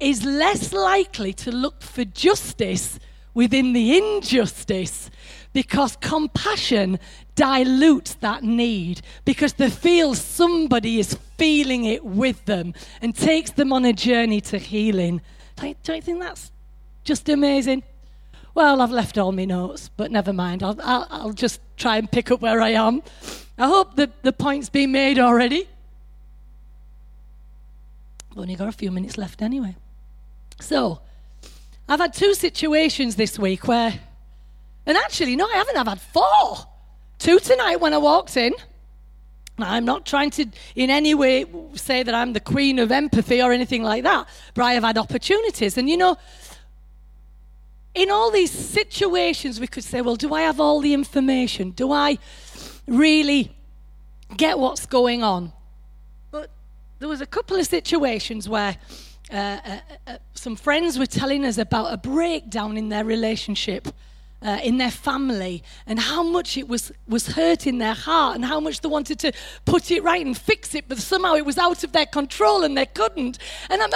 is 0.00 0.24
less 0.24 0.72
likely 0.72 1.34
to 1.34 1.52
look 1.52 1.82
for 1.82 2.06
justice 2.06 2.98
within 3.34 3.74
the 3.74 3.98
injustice 3.98 5.10
because 5.52 5.96
compassion 5.96 6.98
dilutes 7.34 8.14
that 8.14 8.42
need 8.42 9.02
because 9.26 9.52
they 9.52 9.68
feel 9.68 10.14
somebody 10.14 11.00
is 11.00 11.18
feeling 11.36 11.84
it 11.84 12.02
with 12.02 12.42
them 12.46 12.72
and 13.02 13.14
takes 13.14 13.50
them 13.50 13.74
on 13.74 13.84
a 13.84 13.92
journey 13.92 14.40
to 14.40 14.56
healing. 14.56 15.20
Don't, 15.56 15.86
you 15.86 16.00
think 16.00 16.20
that's 16.20 16.50
just 17.04 17.28
amazing? 17.28 17.82
Well, 18.54 18.82
I've 18.82 18.90
left 18.90 19.16
all 19.16 19.32
my 19.32 19.46
notes, 19.46 19.90
but 19.96 20.10
never 20.10 20.32
mind. 20.32 20.62
I'll, 20.62 20.78
I'll, 20.82 21.06
I'll 21.10 21.32
just 21.32 21.60
try 21.76 21.96
and 21.96 22.10
pick 22.10 22.30
up 22.30 22.40
where 22.40 22.60
I 22.60 22.70
am. 22.70 23.02
I 23.56 23.66
hope 23.66 23.96
the, 23.96 24.10
the 24.22 24.32
point's 24.32 24.68
been 24.68 24.92
made 24.92 25.18
already. 25.18 25.68
I've 28.30 28.38
only 28.38 28.56
got 28.56 28.68
a 28.68 28.72
few 28.72 28.90
minutes 28.90 29.16
left 29.16 29.42
anyway. 29.42 29.76
So, 30.60 31.00
I've 31.88 32.00
had 32.00 32.14
two 32.14 32.34
situations 32.34 33.16
this 33.16 33.38
week 33.38 33.66
where, 33.66 33.98
and 34.86 34.96
actually, 34.96 35.36
no, 35.36 35.46
I 35.46 35.54
haven't. 35.54 35.76
I've 35.76 35.88
had 35.88 36.00
four. 36.00 36.58
Two 37.18 37.38
tonight 37.38 37.76
when 37.76 37.94
I 37.94 37.98
walked 37.98 38.36
in. 38.36 38.52
I'm 39.58 39.84
not 39.84 40.06
trying 40.06 40.30
to 40.30 40.46
in 40.74 40.90
any 40.90 41.14
way 41.14 41.44
say 41.74 42.02
that 42.02 42.14
I'm 42.14 42.32
the 42.32 42.40
queen 42.40 42.78
of 42.78 42.90
empathy 42.90 43.42
or 43.42 43.52
anything 43.52 43.82
like 43.82 44.02
that, 44.04 44.26
but 44.54 44.64
I 44.64 44.72
have 44.74 44.82
had 44.82 44.98
opportunities. 44.98 45.76
And 45.76 45.88
you 45.88 45.96
know, 45.96 46.16
in 47.94 48.10
all 48.10 48.30
these 48.30 48.50
situations, 48.50 49.60
we 49.60 49.66
could 49.66 49.84
say, 49.84 50.00
well, 50.00 50.16
do 50.16 50.32
I 50.32 50.42
have 50.42 50.60
all 50.60 50.80
the 50.80 50.94
information? 50.94 51.70
Do 51.70 51.92
I 51.92 52.18
really 52.86 53.54
get 54.36 54.58
what's 54.58 54.86
going 54.86 55.22
on? 55.22 55.52
But 56.30 56.50
there 56.98 57.08
was 57.08 57.20
a 57.20 57.26
couple 57.26 57.58
of 57.58 57.66
situations 57.66 58.48
where 58.48 58.76
uh, 59.30 59.34
uh, 59.34 59.78
uh, 60.06 60.16
some 60.34 60.56
friends 60.56 60.98
were 60.98 61.06
telling 61.06 61.44
us 61.44 61.58
about 61.58 61.92
a 61.92 61.96
breakdown 61.96 62.76
in 62.76 62.88
their 62.88 63.04
relationship. 63.04 63.88
Uh, 64.44 64.58
in 64.64 64.76
their 64.76 64.90
family 64.90 65.62
and 65.86 66.00
how 66.00 66.20
much 66.20 66.56
it 66.56 66.66
was 66.66 66.90
was 67.06 67.28
hurting 67.28 67.78
their 67.78 67.94
heart 67.94 68.34
and 68.34 68.44
how 68.44 68.58
much 68.58 68.80
they 68.80 68.88
wanted 68.88 69.16
to 69.16 69.30
put 69.64 69.88
it 69.92 70.02
right 70.02 70.26
and 70.26 70.36
fix 70.36 70.74
it 70.74 70.88
but 70.88 70.98
somehow 70.98 71.34
it 71.34 71.46
was 71.46 71.58
out 71.58 71.84
of 71.84 71.92
their 71.92 72.06
control 72.06 72.64
and 72.64 72.76
they 72.76 72.86
couldn't 72.86 73.38
and 73.70 73.80
I'm, 73.80 73.90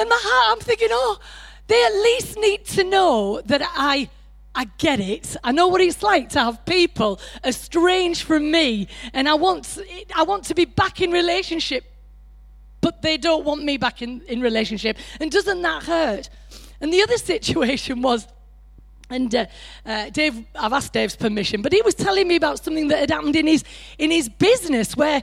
in 0.00 0.08
my 0.08 0.18
heart 0.20 0.56
I'm 0.56 0.58
thinking 0.58 0.88
oh 0.90 1.20
they 1.66 1.84
at 1.84 1.92
least 1.92 2.36
need 2.38 2.64
to 2.66 2.84
know 2.84 3.40
that 3.46 3.62
I 3.64 4.08
I 4.54 4.66
get 4.78 5.00
it. 5.00 5.36
I 5.42 5.50
know 5.50 5.66
what 5.66 5.80
it's 5.80 6.02
like 6.02 6.28
to 6.30 6.40
have 6.40 6.64
people 6.64 7.20
estranged 7.44 8.22
from 8.22 8.50
me, 8.50 8.88
and 9.12 9.28
I 9.28 9.34
want 9.34 9.78
I 10.14 10.22
want 10.22 10.44
to 10.44 10.54
be 10.54 10.64
back 10.64 11.00
in 11.00 11.10
relationship, 11.10 11.84
but 12.80 13.02
they 13.02 13.16
don't 13.16 13.44
want 13.44 13.64
me 13.64 13.76
back 13.78 14.02
in, 14.02 14.22
in 14.22 14.40
relationship. 14.40 14.96
And 15.20 15.30
doesn't 15.30 15.62
that 15.62 15.82
hurt? 15.82 16.30
And 16.80 16.92
the 16.92 17.02
other 17.02 17.16
situation 17.32 18.00
was, 18.00 18.28
and 19.10 19.34
uh, 19.34 19.46
uh, 19.84 20.10
Dave, 20.10 20.44
I've 20.54 20.72
asked 20.72 20.92
Dave's 20.92 21.16
permission, 21.16 21.60
but 21.60 21.72
he 21.72 21.82
was 21.82 21.94
telling 21.94 22.28
me 22.28 22.36
about 22.36 22.62
something 22.62 22.88
that 22.88 23.00
had 23.00 23.10
happened 23.10 23.36
in 23.36 23.48
his 23.48 23.64
in 23.98 24.10
his 24.12 24.28
business 24.28 24.96
where 24.96 25.22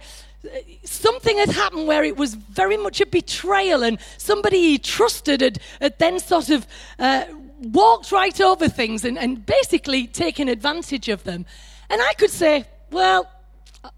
something 0.83 1.37
had 1.37 1.49
happened 1.49 1.87
where 1.87 2.03
it 2.03 2.17
was 2.17 2.35
very 2.35 2.77
much 2.77 3.01
a 3.01 3.05
betrayal, 3.05 3.83
and 3.83 3.99
somebody 4.17 4.59
he 4.59 4.77
trusted 4.77 5.41
had, 5.41 5.59
had 5.79 5.99
then 5.99 6.19
sort 6.19 6.49
of 6.49 6.67
uh, 6.99 7.25
walked 7.59 8.11
right 8.11 8.39
over 8.41 8.67
things 8.67 9.05
and, 9.05 9.17
and 9.17 9.45
basically 9.45 10.07
taken 10.07 10.47
advantage 10.47 11.09
of 11.09 11.23
them. 11.23 11.45
And 11.89 12.01
I 12.01 12.13
could 12.13 12.31
say, 12.31 12.65
well, 12.91 13.29
uh, 13.83 13.89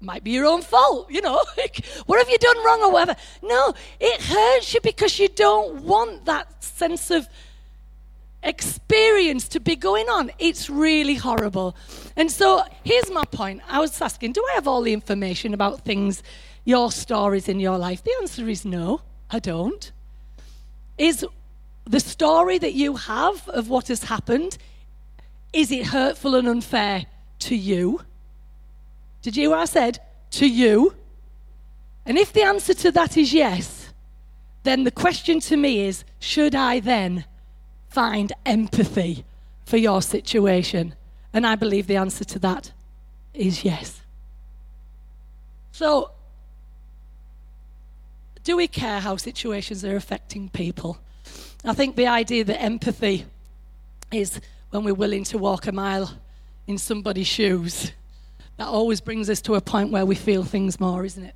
might 0.00 0.24
be 0.24 0.32
your 0.32 0.46
own 0.46 0.62
fault, 0.62 1.10
you 1.10 1.20
know. 1.20 1.40
what 2.06 2.18
have 2.18 2.28
you 2.28 2.38
done 2.38 2.64
wrong 2.64 2.82
or 2.82 2.92
whatever? 2.92 3.18
No, 3.42 3.74
it 3.98 4.20
hurts 4.20 4.74
you 4.74 4.80
because 4.80 5.18
you 5.18 5.28
don't 5.28 5.82
want 5.82 6.26
that 6.26 6.62
sense 6.62 7.10
of 7.10 7.28
experience 8.42 9.48
to 9.48 9.60
be 9.60 9.76
going 9.76 10.08
on. 10.08 10.30
It's 10.38 10.70
really 10.70 11.16
horrible. 11.16 11.76
And 12.16 12.30
so 12.30 12.62
here's 12.84 13.10
my 13.10 13.24
point. 13.24 13.62
I 13.68 13.80
was 13.80 14.00
asking, 14.00 14.32
do 14.32 14.44
I 14.52 14.54
have 14.54 14.68
all 14.68 14.82
the 14.82 14.92
information 14.92 15.54
about 15.54 15.84
things, 15.84 16.22
your 16.64 16.92
stories 16.92 17.48
in 17.48 17.60
your 17.60 17.78
life? 17.78 18.02
The 18.04 18.14
answer 18.20 18.48
is 18.48 18.64
no, 18.64 19.02
I 19.30 19.38
don't. 19.38 19.90
Is 20.96 21.26
the 21.84 22.00
story 22.00 22.58
that 22.58 22.74
you 22.74 22.96
have 22.96 23.48
of 23.48 23.68
what 23.68 23.88
has 23.88 24.04
happened, 24.04 24.58
is 25.52 25.72
it 25.72 25.86
hurtful 25.86 26.34
and 26.34 26.46
unfair 26.46 27.06
to 27.40 27.56
you? 27.56 28.02
Did 29.22 29.36
you 29.36 29.44
hear 29.44 29.50
what 29.50 29.60
I 29.60 29.64
said? 29.64 29.98
To 30.32 30.48
you? 30.48 30.94
And 32.04 32.18
if 32.18 32.32
the 32.32 32.42
answer 32.42 32.74
to 32.74 32.92
that 32.92 33.16
is 33.16 33.32
yes, 33.32 33.92
then 34.62 34.84
the 34.84 34.90
question 34.90 35.40
to 35.40 35.56
me 35.56 35.86
is 35.86 36.04
should 36.18 36.54
I 36.54 36.80
then 36.80 37.24
find 37.88 38.32
empathy 38.46 39.24
for 39.64 39.76
your 39.76 40.02
situation? 40.02 40.94
And 41.32 41.46
I 41.46 41.56
believe 41.56 41.86
the 41.86 41.96
answer 41.96 42.24
to 42.24 42.38
that 42.40 42.72
is 43.34 43.64
yes. 43.64 44.00
So, 45.72 46.10
do 48.44 48.56
we 48.56 48.66
care 48.66 49.00
how 49.00 49.16
situations 49.16 49.84
are 49.84 49.96
affecting 49.96 50.48
people? 50.48 50.98
I 51.64 51.74
think 51.74 51.96
the 51.96 52.06
idea 52.06 52.44
that 52.44 52.60
empathy 52.60 53.26
is 54.10 54.40
when 54.70 54.84
we're 54.84 54.94
willing 54.94 55.24
to 55.24 55.38
walk 55.38 55.66
a 55.66 55.72
mile 55.72 56.18
in 56.66 56.78
somebody's 56.78 57.26
shoes. 57.26 57.92
That 58.56 58.66
always 58.66 59.00
brings 59.00 59.30
us 59.30 59.40
to 59.42 59.54
a 59.54 59.60
point 59.60 59.90
where 59.90 60.06
we 60.06 60.14
feel 60.14 60.44
things 60.44 60.80
more, 60.80 61.04
isn't 61.04 61.24
it? 61.24 61.34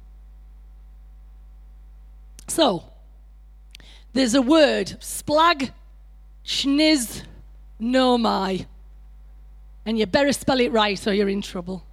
So, 2.49 2.85
there's 4.13 4.35
a 4.35 4.43
word, 4.43 4.97
splag 5.03 5.73
Shniz 6.45 7.23
nomai. 7.81 8.67
And 9.85 9.99
you 9.99 10.07
better 10.07 10.33
spell 10.33 10.61
it 10.61 10.71
right 10.73 11.07
or 11.07 11.13
you're 11.13 11.29
in 11.29 11.43
trouble. 11.43 11.85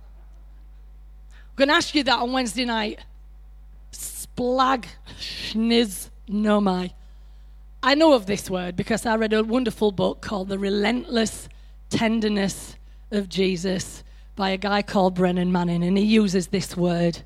I'm 1.31 1.55
going 1.55 1.69
to 1.69 1.75
ask 1.75 1.93
you 1.95 2.03
that 2.03 2.19
on 2.19 2.31
Wednesday 2.31 2.65
night. 2.65 2.99
Splag 3.91 4.87
Shniz 5.19 6.09
No, 6.27 6.61
my. 6.61 6.93
I 7.81 7.95
know 7.95 8.13
of 8.13 8.25
this 8.25 8.49
word 8.49 8.75
because 8.75 9.05
I 9.05 9.15
read 9.15 9.33
a 9.33 9.43
wonderful 9.43 9.91
book 9.91 10.21
called 10.21 10.49
The 10.49 10.59
Relentless 10.59 11.49
Tenderness 11.89 12.75
of 13.11 13.29
Jesus 13.29 14.03
by 14.35 14.51
a 14.51 14.57
guy 14.57 14.81
called 14.81 15.15
Brennan 15.15 15.51
Manning, 15.51 15.83
and 15.83 15.97
he 15.97 16.03
uses 16.03 16.47
this 16.47 16.77
word. 16.77 17.23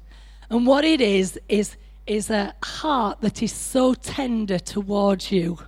And 0.50 0.66
what 0.66 0.86
it 0.86 1.02
is, 1.02 1.40
is, 1.50 1.76
is 2.08 2.30
a 2.30 2.56
heart 2.64 3.22
that 3.22 3.44
is 3.44 3.52
so 3.52 3.94
tender 3.94 4.58
towards 4.58 5.32
you 5.32 5.60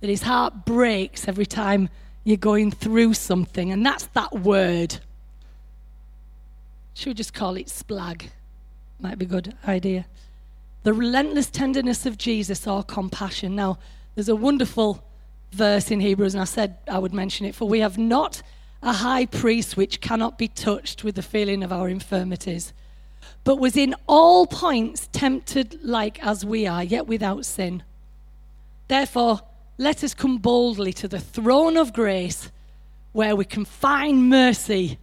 that 0.00 0.08
his 0.08 0.22
heart 0.22 0.64
breaks 0.64 1.28
every 1.28 1.46
time 1.46 1.88
you're 2.24 2.36
going 2.36 2.70
through 2.70 3.14
something. 3.14 3.70
And 3.70 3.84
that's 3.84 4.06
that 4.08 4.32
word. 4.32 4.98
Should 6.94 7.10
we 7.10 7.14
just 7.14 7.34
call 7.34 7.56
it 7.56 7.68
splag? 7.68 8.30
Might 8.98 9.18
be 9.18 9.24
a 9.24 9.28
good 9.28 9.56
idea. 9.66 10.06
The 10.82 10.92
relentless 10.92 11.50
tenderness 11.50 12.06
of 12.06 12.18
Jesus 12.18 12.66
or 12.66 12.82
compassion. 12.82 13.54
Now, 13.54 13.78
there's 14.14 14.28
a 14.28 14.36
wonderful 14.36 15.04
verse 15.52 15.90
in 15.90 16.00
Hebrews, 16.00 16.34
and 16.34 16.42
I 16.42 16.44
said 16.44 16.76
I 16.88 16.98
would 16.98 17.14
mention 17.14 17.46
it, 17.46 17.54
for 17.54 17.68
we 17.68 17.80
have 17.80 17.98
not 17.98 18.42
a 18.82 18.92
high 18.92 19.26
priest 19.26 19.76
which 19.76 20.00
cannot 20.00 20.38
be 20.38 20.48
touched 20.48 21.04
with 21.04 21.14
the 21.16 21.22
feeling 21.22 21.62
of 21.62 21.72
our 21.72 21.88
infirmities, 21.88 22.72
but 23.44 23.58
was 23.58 23.76
in 23.76 23.94
all 24.06 24.46
points 24.46 25.08
tempted 25.12 25.82
like 25.82 26.24
as 26.24 26.44
we 26.44 26.66
are, 26.66 26.82
yet 26.82 27.06
without 27.06 27.44
sin. 27.44 27.82
Therefore, 28.88 29.40
let 29.80 30.04
us 30.04 30.12
come 30.12 30.36
boldly 30.36 30.92
to 30.92 31.08
the 31.08 31.18
throne 31.18 31.78
of 31.78 31.94
grace 31.94 32.50
where 33.12 33.34
we 33.34 33.46
can 33.46 33.64
find 33.64 34.28
mercy 34.28 34.98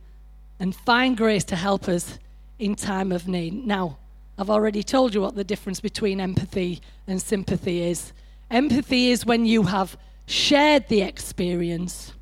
and 0.59 0.75
find 0.75 1.17
grace 1.17 1.43
to 1.43 1.55
help 1.55 1.89
us 1.89 2.19
in 2.59 2.75
time 2.75 3.11
of 3.11 3.27
need. 3.27 3.65
Now, 3.65 3.97
I've 4.37 4.51
already 4.51 4.83
told 4.83 5.15
you 5.15 5.21
what 5.21 5.33
the 5.33 5.43
difference 5.43 5.79
between 5.79 6.21
empathy 6.21 6.79
and 7.07 7.19
sympathy 7.19 7.81
is. 7.81 8.13
Empathy 8.51 9.09
is 9.09 9.25
when 9.25 9.47
you 9.47 9.63
have 9.63 9.97
shared 10.27 10.87
the 10.89 11.01
experience. 11.01 12.13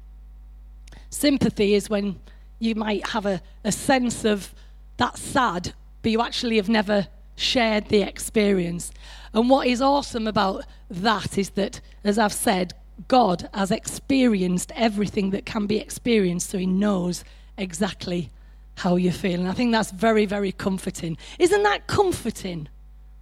Sympathy 1.09 1.73
is 1.73 1.89
when 1.89 2.21
you 2.59 2.73
might 2.73 3.05
have 3.09 3.25
a, 3.25 3.41
a 3.65 3.71
sense 3.73 4.23
of 4.23 4.55
that's 4.95 5.19
sad, 5.19 5.73
but 6.01 6.09
you 6.09 6.21
actually 6.21 6.55
have 6.55 6.69
never 6.69 7.07
shared 7.35 7.89
the 7.89 8.01
experience. 8.01 8.93
And 9.35 9.49
what 9.49 9.67
is 9.67 9.81
awesome 9.81 10.27
about 10.27 10.65
that 10.89 11.37
is 11.37 11.49
that, 11.51 11.81
as 12.05 12.17
I've 12.17 12.33
said, 12.33 12.73
God 13.09 13.49
has 13.53 13.69
experienced 13.69 14.71
everything 14.75 15.31
that 15.31 15.45
can 15.45 15.67
be 15.67 15.77
experienced, 15.77 16.49
so 16.49 16.57
He 16.57 16.65
knows 16.65 17.25
exactly 17.57 18.31
how 18.75 18.95
you 18.95 19.11
feel. 19.11 19.41
And 19.41 19.49
I 19.49 19.51
think 19.51 19.73
that's 19.73 19.91
very, 19.91 20.25
very 20.25 20.53
comforting. 20.53 21.17
Isn't 21.37 21.63
that 21.63 21.85
comforting? 21.85 22.69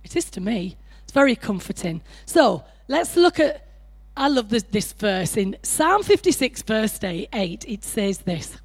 It 0.03 0.15
is 0.15 0.29
to 0.31 0.41
me. 0.41 0.77
It's 1.03 1.11
very 1.11 1.35
comforting. 1.35 2.01
So 2.27 2.63
let's 2.87 3.15
look 3.15 3.39
at, 3.39 3.67
I 4.15 4.27
love 4.27 4.49
this, 4.49 4.63
this 4.63 4.93
verse. 4.93 5.35
In 5.35 5.57
Psalm 5.63 6.03
56, 6.03 6.61
verse 6.61 6.99
8, 7.03 7.65
it 7.67 7.83
says 7.83 8.19
this. 8.19 8.57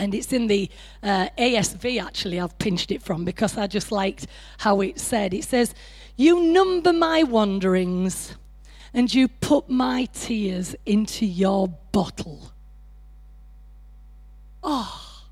And 0.00 0.14
it's 0.14 0.32
in 0.32 0.46
the 0.46 0.70
uh, 1.02 1.28
ASV, 1.36 2.02
actually, 2.02 2.40
I've 2.40 2.58
pinched 2.58 2.90
it 2.90 3.02
from 3.02 3.26
because 3.26 3.58
I 3.58 3.66
just 3.66 3.92
liked 3.92 4.26
how 4.56 4.80
it 4.80 4.98
said. 4.98 5.34
It 5.34 5.44
says, 5.44 5.74
You 6.16 6.42
number 6.42 6.90
my 6.90 7.22
wanderings 7.22 8.34
and 8.94 9.12
you 9.12 9.28
put 9.28 9.68
my 9.68 10.06
tears 10.06 10.74
into 10.86 11.26
your 11.26 11.68
bottle. 11.92 12.50
Oh, 14.62 15.24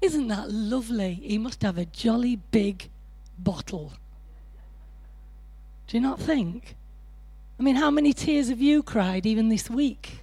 isn't 0.00 0.28
that 0.28 0.48
lovely? 0.48 1.14
He 1.14 1.36
must 1.38 1.62
have 1.62 1.76
a 1.76 1.84
jolly 1.84 2.36
big 2.36 2.88
bottle. 3.36 3.94
Do 5.88 5.96
you 5.96 6.00
not 6.00 6.20
think? 6.20 6.76
I 7.58 7.64
mean, 7.64 7.74
how 7.74 7.90
many 7.90 8.12
tears 8.12 8.48
have 8.48 8.60
you 8.60 8.84
cried 8.84 9.26
even 9.26 9.48
this 9.48 9.68
week? 9.68 10.21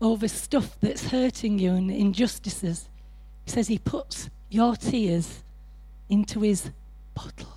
Over 0.00 0.28
stuff 0.28 0.76
that's 0.80 1.08
hurting 1.08 1.58
you 1.58 1.72
and 1.72 1.90
injustices. 1.90 2.88
He 3.44 3.50
says 3.50 3.68
he 3.68 3.78
puts 3.78 4.30
your 4.50 4.76
tears 4.76 5.42
into 6.08 6.40
his 6.40 6.70
bottle. 7.14 7.52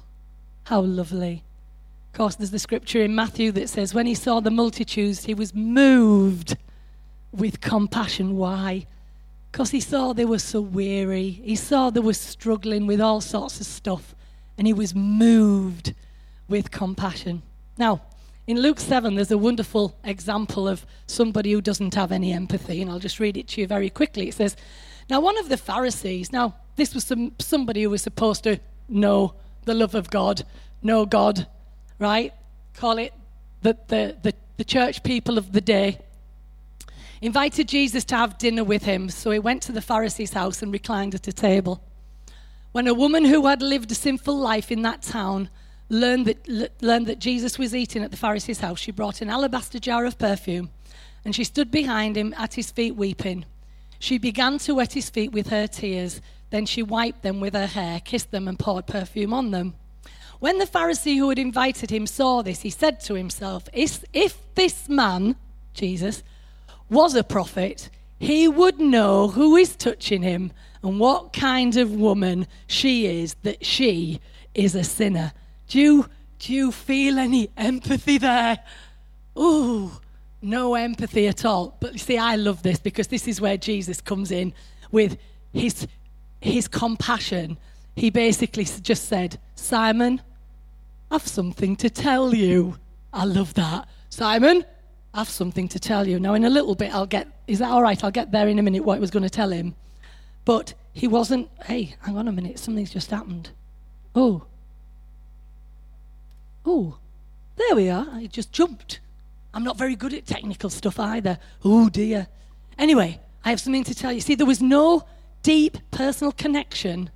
How 0.65 0.81
lovely. 0.81 1.43
Of 2.11 2.17
course, 2.17 2.35
there's 2.35 2.51
the 2.51 2.59
scripture 2.59 3.01
in 3.01 3.15
Matthew 3.15 3.51
that 3.53 3.69
says, 3.69 3.93
when 3.93 4.07
he 4.07 4.15
saw 4.15 4.39
the 4.39 4.51
multitudes, 4.51 5.25
he 5.25 5.33
was 5.33 5.53
moved 5.53 6.57
with 7.31 7.61
compassion. 7.61 8.35
Why? 8.37 8.87
Because 9.51 9.71
he 9.71 9.79
saw 9.79 10.13
they 10.13 10.25
were 10.25 10.39
so 10.39 10.61
weary. 10.61 11.29
He 11.29 11.55
saw 11.55 11.89
they 11.89 11.99
were 11.99 12.13
struggling 12.13 12.87
with 12.87 12.99
all 12.99 13.21
sorts 13.21 13.59
of 13.59 13.65
stuff, 13.65 14.15
and 14.57 14.65
he 14.65 14.73
was 14.73 14.95
moved 14.95 15.93
with 16.47 16.71
compassion. 16.71 17.43
Now, 17.77 18.01
in 18.47 18.61
Luke 18.61 18.79
7, 18.79 19.15
there's 19.15 19.29
a 19.29 19.37
wonderful 19.37 19.97
example 20.05 20.69
of 20.69 20.85
somebody 21.05 21.51
who 21.51 21.59
doesn't 21.59 21.93
have 21.95 22.13
any 22.13 22.31
empathy, 22.31 22.81
and 22.81 22.89
I'll 22.89 22.97
just 22.97 23.19
read 23.19 23.35
it 23.35 23.49
to 23.49 23.61
you 23.61 23.67
very 23.67 23.89
quickly. 23.89 24.29
It 24.29 24.35
says, 24.35 24.55
Now, 25.09 25.19
one 25.19 25.37
of 25.37 25.49
the 25.49 25.57
Pharisees, 25.57 26.31
now, 26.31 26.55
this 26.77 26.95
was 26.95 27.03
some, 27.03 27.33
somebody 27.39 27.83
who 27.83 27.89
was 27.89 28.01
supposed 28.01 28.45
to 28.45 28.59
know 28.87 29.33
the 29.65 29.73
love 29.73 29.95
of 29.95 30.09
God, 30.09 30.45
know 30.81 31.05
God, 31.05 31.45
right? 31.99 32.33
Call 32.73 32.97
it 32.99 33.13
the, 33.63 33.77
the, 33.87 34.15
the, 34.23 34.33
the 34.55 34.63
church 34.63 35.03
people 35.03 35.37
of 35.37 35.51
the 35.51 35.61
day. 35.61 35.99
Invited 37.21 37.67
Jesus 37.67 38.05
to 38.05 38.15
have 38.15 38.37
dinner 38.37 38.63
with 38.63 38.83
him, 38.83 39.09
so 39.09 39.31
he 39.31 39.39
went 39.39 39.61
to 39.63 39.73
the 39.73 39.81
Pharisee's 39.81 40.33
house 40.33 40.61
and 40.61 40.71
reclined 40.71 41.13
at 41.15 41.27
a 41.27 41.33
table. 41.33 41.83
When 42.71 42.87
a 42.87 42.93
woman 42.93 43.25
who 43.25 43.47
had 43.47 43.61
lived 43.61 43.91
a 43.91 43.95
sinful 43.95 44.37
life 44.37 44.71
in 44.71 44.83
that 44.83 45.01
town 45.01 45.49
learned 45.89 46.25
that, 46.25 46.81
learned 46.81 47.07
that 47.07 47.19
Jesus 47.19 47.57
was 47.57 47.75
eating 47.75 48.03
at 48.03 48.11
the 48.11 48.17
Pharisee's 48.17 48.59
house, 48.59 48.79
she 48.79 48.91
brought 48.91 49.21
an 49.21 49.29
alabaster 49.29 49.79
jar 49.79 50.05
of 50.05 50.17
perfume 50.17 50.69
and 51.25 51.35
she 51.35 51.43
stood 51.43 51.71
behind 51.71 52.17
him 52.17 52.33
at 52.37 52.53
his 52.53 52.71
feet 52.71 52.95
weeping. 52.95 53.45
She 53.99 54.17
began 54.17 54.59
to 54.59 54.75
wet 54.75 54.93
his 54.93 55.09
feet 55.09 55.31
with 55.31 55.49
her 55.49 55.67
tears. 55.67 56.21
Then 56.51 56.65
she 56.65 56.83
wiped 56.83 57.23
them 57.23 57.39
with 57.39 57.53
her 57.53 57.67
hair, 57.67 57.99
kissed 57.99 58.31
them, 58.31 58.47
and 58.47 58.57
poured 58.57 58.87
perfume 58.87 59.33
on 59.33 59.51
them. 59.51 59.75
When 60.39 60.59
the 60.59 60.65
Pharisee 60.65 61.17
who 61.17 61.29
had 61.29 61.39
invited 61.39 61.89
him 61.89 62.05
saw 62.05 62.43
this, 62.43 62.61
he 62.61 62.69
said 62.69 62.99
to 63.01 63.15
himself, 63.15 63.67
If 63.73 64.37
this 64.55 64.87
man, 64.87 65.35
Jesus, 65.73 66.23
was 66.89 67.15
a 67.15 67.23
prophet, 67.23 67.89
he 68.19 68.47
would 68.47 68.79
know 68.79 69.29
who 69.29 69.55
is 69.55 69.75
touching 69.75 70.21
him 70.21 70.51
and 70.83 70.99
what 70.99 71.33
kind 71.33 71.75
of 71.75 71.91
woman 71.91 72.47
she 72.67 73.07
is, 73.21 73.33
that 73.43 73.65
she 73.65 74.21
is 74.53 74.75
a 74.75 74.83
sinner. 74.83 75.33
Do 75.67 75.79
you, 75.79 76.09
do 76.39 76.53
you 76.53 76.71
feel 76.71 77.19
any 77.19 77.49
empathy 77.57 78.17
there? 78.17 78.59
Oh, 79.35 79.99
no 80.41 80.75
empathy 80.75 81.27
at 81.27 81.45
all. 81.45 81.75
But 81.79 81.93
you 81.93 81.99
see, 81.99 82.17
I 82.17 82.35
love 82.35 82.63
this 82.63 82.79
because 82.79 83.07
this 83.07 83.27
is 83.27 83.41
where 83.41 83.57
Jesus 83.57 84.01
comes 84.01 84.31
in 84.31 84.53
with 84.91 85.17
his, 85.53 85.87
his 86.39 86.67
compassion. 86.67 87.57
He 87.95 88.09
basically 88.09 88.65
just 88.65 89.07
said, 89.07 89.39
Simon, 89.55 90.21
I've 91.11 91.27
something 91.27 91.75
to 91.77 91.89
tell 91.89 92.33
you. 92.33 92.77
I 93.11 93.25
love 93.25 93.53
that. 93.55 93.87
Simon, 94.09 94.65
I've 95.13 95.29
something 95.29 95.67
to 95.69 95.79
tell 95.79 96.07
you. 96.07 96.19
Now, 96.19 96.35
in 96.35 96.45
a 96.45 96.49
little 96.49 96.75
bit, 96.75 96.93
I'll 96.93 97.07
get, 97.07 97.27
is 97.47 97.59
that 97.59 97.71
all 97.71 97.81
right? 97.81 98.01
I'll 98.03 98.11
get 98.11 98.31
there 98.31 98.47
in 98.47 98.59
a 98.59 98.63
minute 98.63 98.83
what 98.83 98.95
he 98.95 98.99
was 98.99 99.11
going 99.11 99.23
to 99.23 99.29
tell 99.29 99.49
him. 99.49 99.75
But 100.45 100.73
he 100.93 101.07
wasn't, 101.07 101.49
hey, 101.65 101.95
hang 102.01 102.17
on 102.17 102.27
a 102.27 102.31
minute, 102.31 102.59
something's 102.59 102.91
just 102.91 103.11
happened. 103.11 103.49
Oh, 104.15 104.45
Oh, 106.69 106.97
there 107.55 107.75
we 107.77 107.89
are. 107.89 108.05
I 108.11 108.25
just 108.25 108.51
jumped. 108.51 108.99
I'm 109.53 109.63
not 109.63 109.77
very 109.77 109.95
good 109.95 110.13
at 110.13 110.25
technical 110.25 110.69
stuff 110.69 110.99
either. 110.99 111.39
Oh 111.63 111.87
dear. 111.87 112.27
Anyway, 112.77 113.21
I 113.45 113.51
have 113.51 113.61
something 113.61 113.85
to 113.85 113.95
tell 113.95 114.11
you. 114.11 114.19
See, 114.19 114.35
there 114.35 114.45
was 114.45 114.61
no 114.61 115.07
deep 115.43 115.77
personal 115.91 116.33
connection 116.33 117.09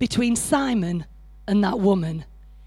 between 0.00 0.34
Simon 0.34 1.06
and 1.46 1.62
that 1.62 1.78
woman. 1.78 2.24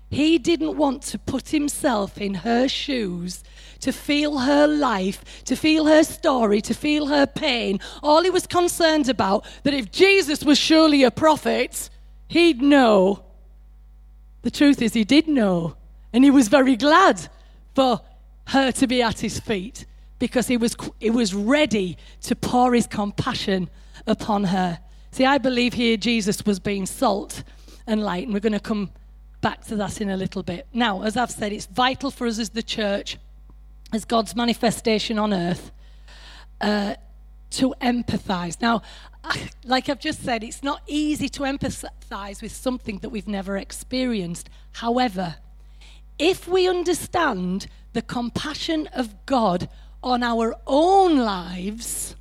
He 0.09 0.37
didn't 0.37 0.77
want 0.77 1.01
to 1.03 1.19
put 1.19 1.49
himself 1.49 2.17
in 2.17 2.35
her 2.35 2.69
shoes, 2.69 3.43
to 3.81 3.91
feel 3.91 4.37
her 4.39 4.65
life, 4.65 5.43
to 5.43 5.57
feel 5.57 5.87
her 5.87 6.03
story, 6.03 6.61
to 6.61 6.73
feel 6.73 7.07
her 7.07 7.25
pain. 7.25 7.81
All 8.01 8.23
he 8.23 8.29
was 8.29 8.47
concerned 8.47 9.09
about 9.09 9.45
that 9.63 9.73
if 9.73 9.91
Jesus 9.91 10.43
was 10.43 10.57
surely 10.57 11.03
a 11.03 11.11
prophet, 11.11 11.89
he'd 12.29 12.61
know. 12.61 13.25
The 14.43 14.51
truth 14.51 14.81
is, 14.81 14.93
he 14.93 15.03
did 15.03 15.27
know. 15.27 15.75
And 16.13 16.23
he 16.23 16.31
was 16.31 16.47
very 16.47 16.75
glad 16.75 17.27
for 17.75 18.01
her 18.47 18.71
to 18.71 18.87
be 18.87 19.01
at 19.01 19.19
his 19.19 19.39
feet 19.39 19.85
because 20.19 20.47
he 20.47 20.57
was, 20.57 20.75
he 20.99 21.09
was 21.09 21.33
ready 21.33 21.97
to 22.21 22.35
pour 22.35 22.73
his 22.73 22.87
compassion 22.87 23.69
upon 24.07 24.45
her. 24.45 24.79
See, 25.11 25.25
I 25.25 25.37
believe 25.37 25.73
here 25.73 25.97
Jesus 25.97 26.45
was 26.45 26.59
being 26.59 26.85
salt 26.85 27.43
and 27.87 28.03
light, 28.03 28.25
and 28.25 28.33
we're 28.33 28.39
going 28.39 28.53
to 28.53 28.59
come 28.59 28.91
back 29.41 29.65
to 29.65 29.75
that 29.75 30.01
in 30.01 30.09
a 30.09 30.17
little 30.17 30.43
bit. 30.43 30.67
Now, 30.73 31.03
as 31.03 31.17
I've 31.17 31.31
said, 31.31 31.51
it's 31.51 31.65
vital 31.65 32.11
for 32.11 32.25
us 32.27 32.39
as 32.39 32.49
the 32.49 32.63
church, 32.63 33.17
as 33.91 34.05
God's 34.05 34.35
manifestation 34.35 35.19
on 35.19 35.33
earth, 35.33 35.71
uh, 36.61 36.95
to 37.51 37.75
empathize. 37.81 38.61
Now, 38.61 38.81
like 39.65 39.89
I've 39.89 39.99
just 39.99 40.23
said, 40.23 40.43
it's 40.43 40.63
not 40.63 40.81
easy 40.87 41.29
to 41.29 41.41
empathize 41.41 42.41
with 42.41 42.51
something 42.51 42.99
that 42.99 43.09
we've 43.09 43.27
never 43.27 43.57
experienced. 43.57 44.49
However, 44.71 45.35
if 46.17 46.47
we 46.47 46.67
understand 46.67 47.67
the 47.93 48.01
compassion 48.01 48.87
of 48.93 49.25
God 49.25 49.69
on 50.01 50.23
our 50.23 50.55
own 50.67 51.17
lives, 51.17 52.15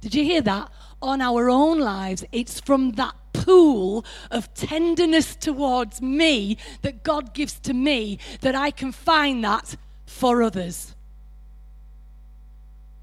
did 0.00 0.14
you 0.14 0.24
hear 0.24 0.40
that? 0.42 0.70
On 1.00 1.20
our 1.20 1.50
own 1.50 1.80
lives, 1.80 2.24
it's 2.32 2.60
from 2.60 2.92
that 2.92 3.14
pool 3.32 4.04
of 4.30 4.52
tenderness 4.54 5.34
towards 5.34 6.00
me 6.00 6.56
that 6.82 7.02
God 7.02 7.34
gives 7.34 7.58
to 7.60 7.74
me 7.74 8.18
that 8.40 8.54
I 8.54 8.70
can 8.70 8.92
find 8.92 9.42
that 9.44 9.76
for 10.06 10.42
others. 10.42 10.94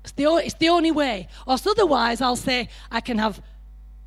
It's 0.04 0.13
the, 0.13 0.24
it's 0.38 0.56
the 0.56 0.70
only 0.70 0.92
way. 0.92 1.28
Or 1.46 1.58
otherwise, 1.65 2.22
I'll 2.22 2.36
say 2.36 2.70
I 2.89 3.02
can 3.02 3.18
have 3.18 3.42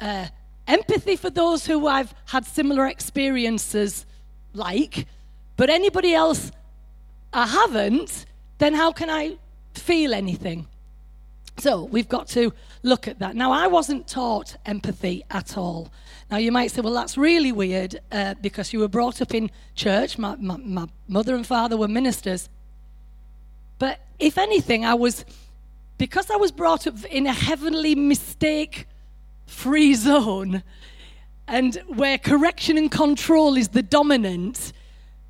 uh, 0.00 0.26
empathy 0.66 1.16
for 1.16 1.30
those 1.30 1.66
who 1.66 1.86
I've 1.86 2.14
had 2.26 2.46
similar 2.46 2.86
experiences 2.86 4.06
like, 4.54 5.06
but 5.62 5.70
anybody 5.70 6.12
else 6.12 6.50
I 7.32 7.46
haven't, 7.46 8.26
then 8.58 8.74
how 8.74 8.90
can 8.90 9.08
I 9.08 9.36
feel 9.74 10.12
anything? 10.12 10.66
So 11.58 11.84
we've 11.84 12.08
got 12.08 12.26
to 12.30 12.52
look 12.82 13.06
at 13.06 13.20
that. 13.20 13.36
Now, 13.36 13.52
I 13.52 13.68
wasn't 13.68 14.08
taught 14.08 14.56
empathy 14.66 15.22
at 15.30 15.56
all. 15.56 15.92
Now, 16.32 16.38
you 16.38 16.50
might 16.50 16.72
say, 16.72 16.80
well, 16.80 16.92
that's 16.92 17.16
really 17.16 17.52
weird 17.52 18.00
uh, 18.10 18.34
because 18.40 18.72
you 18.72 18.80
were 18.80 18.88
brought 18.88 19.22
up 19.22 19.34
in 19.34 19.52
church. 19.76 20.18
My, 20.18 20.34
my, 20.34 20.56
my 20.56 20.88
mother 21.06 21.36
and 21.36 21.46
father 21.46 21.76
were 21.76 21.86
ministers. 21.86 22.48
But 23.78 24.00
if 24.18 24.38
anything, 24.38 24.84
I 24.84 24.94
was, 24.94 25.24
because 25.96 26.28
I 26.28 26.38
was 26.38 26.50
brought 26.50 26.88
up 26.88 27.04
in 27.04 27.28
a 27.28 27.32
heavenly 27.32 27.94
mistake 27.94 28.88
free 29.46 29.94
zone 30.08 30.64
and 31.46 31.76
where 31.86 32.18
correction 32.18 32.76
and 32.76 32.90
control 32.90 33.56
is 33.56 33.68
the 33.68 33.82
dominant, 33.84 34.72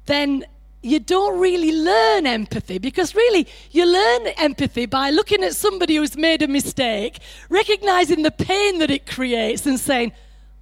then 0.07 0.45
you 0.83 0.99
don't 0.99 1.39
really 1.39 1.73
learn 1.73 2.27
empathy 2.27 2.79
because 2.79 3.15
really 3.15 3.47
you 3.71 3.87
learn 3.87 4.27
empathy 4.37 4.87
by 4.87 5.11
looking 5.11 5.45
at 5.45 5.55
somebody 5.55 5.97
who's 5.97 6.17
made 6.17 6.43
a 6.43 6.49
mistake, 6.49 7.21
recognizing 7.49 8.23
the 8.23 8.33
pain 8.33 8.79
that 8.79 8.91
it 8.91 9.07
creates, 9.07 9.65
and 9.67 9.79
saying, 9.79 10.13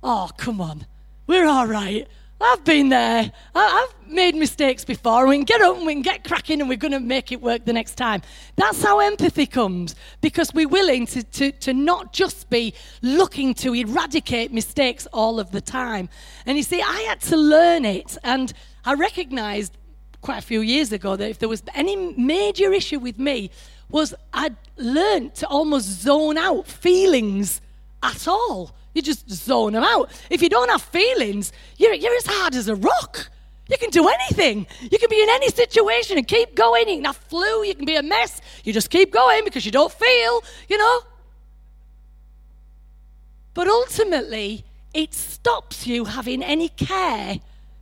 Oh, 0.03 0.31
come 0.37 0.61
on, 0.61 0.87
we're 1.27 1.47
all 1.47 1.67
right. 1.67 2.07
I've 2.43 2.65
been 2.65 2.89
there. 2.89 3.31
I've 3.55 3.95
made 4.09 4.35
mistakes 4.35 4.83
before. 4.83 5.27
We 5.27 5.37
can 5.37 5.45
get 5.45 5.61
up 5.61 5.77
and 5.77 5.85
we 5.85 5.93
can 5.93 6.03
get 6.03 6.25
cracking 6.25 6.61
and 6.61 6.71
we're 6.71 6.79
going 6.79 6.93
to 6.93 7.01
make 7.01 7.33
it 7.33 7.43
work 7.43 7.67
the 7.67 7.73
next 7.75 7.97
time. 7.97 8.23
That's 8.57 8.83
how 8.83 8.99
empathy 9.01 9.45
comes 9.47 9.95
because 10.23 10.55
we're 10.55 10.69
willing 10.69 11.05
to, 11.09 11.23
to, 11.23 11.53
to 11.53 11.75
not 11.75 12.15
just 12.15 12.49
be 12.49 12.73
looking 13.03 13.53
to 13.57 13.75
eradicate 13.75 14.53
mistakes 14.53 15.07
all 15.13 15.39
of 15.39 15.51
the 15.51 15.61
time. 15.61 16.09
And 16.47 16.57
you 16.57 16.63
see, 16.63 16.81
I 16.81 17.01
had 17.09 17.21
to 17.23 17.37
learn 17.37 17.85
it. 17.85 18.17
And 18.25 18.55
I 18.85 18.95
recognized 18.95 19.77
quite 20.21 20.39
a 20.39 20.43
few 20.43 20.61
years 20.61 20.93
ago 20.93 21.17
that 21.17 21.31
if 21.31 21.39
there 21.39 21.49
was 21.49 21.63
any 21.75 21.97
major 21.97 22.73
issue 22.73 22.99
with 22.99 23.19
me, 23.19 23.51
was 23.91 24.15
I'd 24.33 24.57
learned 24.77 25.35
to 25.37 25.47
almost 25.49 25.87
zone 26.03 26.39
out 26.39 26.67
feelings 26.67 27.61
at 28.03 28.29
all. 28.29 28.75
You 28.95 29.03
just 29.03 29.29
zone 29.31 29.73
them 29.73 29.85
out. 29.85 30.11
If 30.31 30.43
you 30.43 30.49
don't 30.49 30.69
have 30.69 30.83
feelings, 30.83 31.53
you're, 31.77 31.95
you're 31.95 32.15
as 32.17 32.27
hard 32.27 32.55
as 32.55 32.69
a 32.69 32.75
rock. 32.75 33.31
You 33.69 33.79
can 33.79 33.91
do 33.91 34.09
anything. 34.09 34.67
You 34.81 34.99
can 34.99 35.09
be 35.09 35.23
in 35.23 35.29
any 35.31 35.49
situation 35.49 36.19
and 36.19 36.27
keep 36.27 36.57
going. 36.57 36.89
You 36.89 36.97
can 36.97 37.05
have 37.05 37.17
flu, 37.17 37.65
you 37.65 37.75
can 37.75 37.85
be 37.85 37.97
a 37.97 38.03
mess. 38.03 38.41
You 38.65 38.73
just 38.73 38.91
keep 38.91 39.13
going 39.13 39.45
because 39.45 39.65
you 39.65 39.71
don't 39.71 39.93
feel, 39.93 40.43
you 40.69 40.77
know. 40.77 41.01
But 43.55 43.69
ultimately, 43.69 44.65
it 44.93 45.15
stops 45.15 45.87
you 45.87 46.07
having 46.07 46.43
any 46.43 46.69
care 46.69 47.39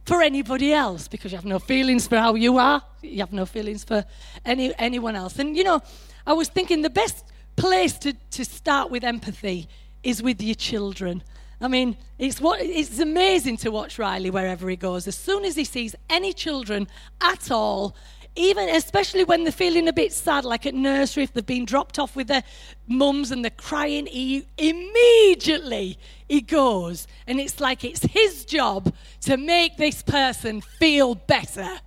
for 0.09 0.23
anybody 0.23 0.73
else 0.73 1.07
because 1.07 1.31
you 1.31 1.37
have 1.37 1.44
no 1.44 1.59
feelings 1.59 2.09
for 2.09 2.16
how 2.16 2.35
you 2.35 2.57
are. 2.57 2.83
You 3.03 3.18
have 3.18 3.33
no 3.33 3.44
feelings 3.44 3.85
for 3.85 4.07
any, 4.42 4.73
anyone 4.79 5.14
else. 5.14 5.38
And, 5.38 5.55
you 5.55 5.62
know, 5.62 5.83
I 6.27 6.33
was 6.33 6.49
thinking 6.49 6.81
the 6.81 6.90
best 6.90 7.27
place 7.57 7.99
to, 7.99 8.14
to 8.31 8.44
start 8.44 8.90
with 8.90 9.05
empathy 9.05 9.68
is 10.03 10.23
with 10.23 10.40
your 10.40 10.55
children. 10.55 11.23
I 11.61 11.68
mean, 11.68 11.99
it's, 12.18 12.40
what, 12.40 12.61
it's 12.62 12.99
amazing 12.99 13.59
to 13.59 13.71
watch 13.71 13.99
Riley 13.99 14.31
wherever 14.31 14.71
he 14.71 14.77
goes. 14.77 15.07
As 15.07 15.16
soon 15.16 15.44
as 15.44 15.57
he 15.57 15.64
sees 15.64 15.94
any 16.09 16.33
children 16.33 16.88
at 17.21 17.51
all, 17.51 17.94
even 18.38 18.68
especially 18.68 19.24
when 19.24 19.42
they're 19.42 19.53
feeling 19.53 19.88
a 19.88 19.92
bit 19.92 20.12
sad, 20.12 20.44
like 20.44 20.64
at 20.64 20.74
nursery, 20.74 21.24
if 21.24 21.33
they've 21.33 21.44
been 21.44 21.64
dropped 21.64 21.98
off 21.98 22.14
with 22.14 22.29
their 22.29 22.44
mums 22.87 23.33
and 23.33 23.44
they're 23.44 23.51
crying, 23.51 24.07
he 24.07 24.46
immediately 24.57 25.98
he 26.29 26.40
goes, 26.40 27.07
and 27.27 27.40
it's 27.40 27.59
like 27.59 27.85
it's 27.85 28.03
his 28.03 28.44
job 28.44 28.94
to 29.22 29.37
make 29.37 29.77
this 29.77 30.03
person 30.03 30.61
feel 30.61 31.14
better. 31.14 31.81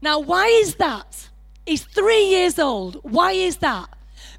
Now, 0.00 0.18
why 0.18 0.46
is 0.46 0.76
that? 0.76 1.28
He's 1.66 1.84
three 1.84 2.24
years 2.26 2.58
old. 2.58 2.98
Why 3.02 3.32
is 3.32 3.58
that? 3.58 3.88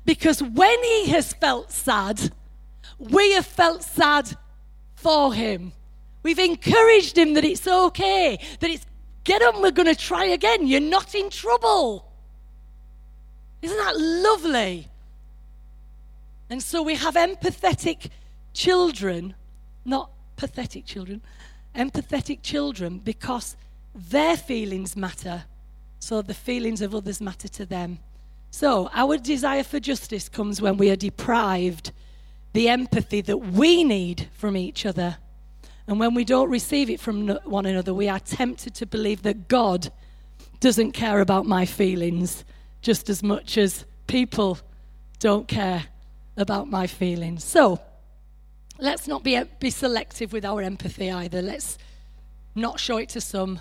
Because 0.04 0.42
when 0.42 0.84
he 0.84 1.10
has 1.10 1.34
felt 1.34 1.72
sad, 1.72 2.32
we 2.98 3.34
have 3.34 3.46
felt 3.46 3.84
sad 3.84 4.36
for 4.96 5.34
him. 5.34 5.74
We've 6.24 6.40
encouraged 6.40 7.18
him 7.18 7.34
that 7.36 7.46
it's 7.46 7.68
okay, 7.68 8.40
that 8.60 8.70
it's 8.70 8.86
get 9.30 9.44
up, 9.44 9.62
we're 9.62 9.70
going 9.70 9.94
to 9.96 9.96
try 9.96 10.26
again. 10.26 10.66
You're 10.66 10.80
not 10.98 11.14
in 11.14 11.30
trouble. 11.30 12.12
Isn't 13.62 13.78
that 13.78 13.96
lovely? 13.96 14.88
And 16.50 16.64
so 16.64 16.82
we 16.82 16.96
have 16.96 17.14
empathetic 17.14 18.10
children, 18.54 19.36
not 19.86 20.10
pathetic 20.36 20.86
children, 20.86 21.22
empathetic 21.76 22.42
children 22.42 22.98
because 22.98 23.56
their 23.94 24.36
feelings 24.36 24.98
matter. 24.98 25.44
So 26.00 26.24
the 26.24 26.34
feelings 26.34 26.82
of 26.82 26.96
others 26.96 27.22
matter 27.22 27.48
to 27.50 27.68
them. 27.68 28.00
So, 28.52 28.90
our 28.94 29.18
desire 29.18 29.64
for 29.64 29.80
justice 29.80 30.28
comes 30.28 30.60
when 30.60 30.78
we 30.78 30.90
are 30.90 30.96
deprived 30.96 31.92
the 32.54 32.68
empathy 32.68 33.22
that 33.22 33.38
we 33.38 33.84
need 33.84 34.28
from 34.34 34.58
each 34.58 34.88
other. 34.88 35.18
And 35.90 36.00
when 36.00 36.14
we 36.14 36.24
don't 36.24 36.52
receive 36.52 36.92
it 36.92 37.00
from 37.00 37.30
one 37.46 37.66
another, 37.66 37.96
we 37.96 38.08
are 38.08 38.20
tempted 38.20 38.76
to 38.76 38.86
believe 38.86 39.24
that 39.24 39.48
God 39.48 39.92
doesn't 40.60 40.92
care 40.92 41.20
about 41.20 41.48
my 41.48 41.66
feelings 41.66 42.46
just 42.84 43.10
as 43.10 43.24
much 43.24 43.58
as 43.58 43.86
people 44.06 44.60
don't 45.18 45.48
care 45.48 45.86
about 46.38 46.70
my 46.70 46.86
feelings. 46.86 47.44
So, 47.44 47.82
let's 48.78 49.08
not 49.08 49.24
be, 49.24 49.42
be 49.60 49.72
selective 49.72 50.32
with 50.32 50.46
our 50.46 50.62
empathy 50.62 51.10
either. 51.10 51.42
Let's 51.42 51.80
not 52.54 52.80
show 52.80 52.98
it 52.98 53.10
to 53.10 53.22
some 53.22 53.60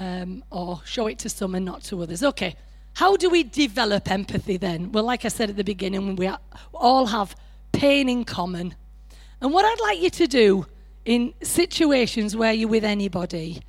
um, 0.00 0.42
or 0.50 0.80
show 0.84 1.06
it 1.06 1.20
to 1.20 1.28
some 1.28 1.54
and 1.54 1.64
not 1.64 1.84
to 1.84 2.02
others. 2.02 2.24
Okay. 2.24 2.56
How 2.94 3.16
do 3.16 3.30
we 3.30 3.44
develop 3.44 4.10
empathy 4.10 4.56
then? 4.56 4.90
Well, 4.90 5.04
like 5.04 5.24
I 5.24 5.28
said 5.28 5.50
at 5.50 5.56
the 5.56 5.62
beginning, 5.62 6.16
we 6.16 6.28
all 6.74 7.06
have 7.06 7.36
pain 7.70 8.08
in 8.08 8.24
common. 8.24 8.74
And 9.40 9.52
what 9.52 9.64
I'd 9.64 9.80
like 9.80 10.00
you 10.00 10.10
to 10.10 10.26
do 10.26 10.66
in 11.06 11.32
situations 11.40 12.36
where 12.36 12.52
you're 12.52 12.68
with 12.68 12.84
anybody 12.84 13.62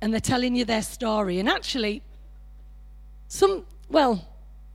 and 0.00 0.12
they're 0.12 0.20
telling 0.20 0.54
you 0.54 0.64
their 0.64 0.82
story, 0.82 1.40
and 1.40 1.48
actually, 1.48 2.02
some, 3.28 3.64
well, 3.88 4.28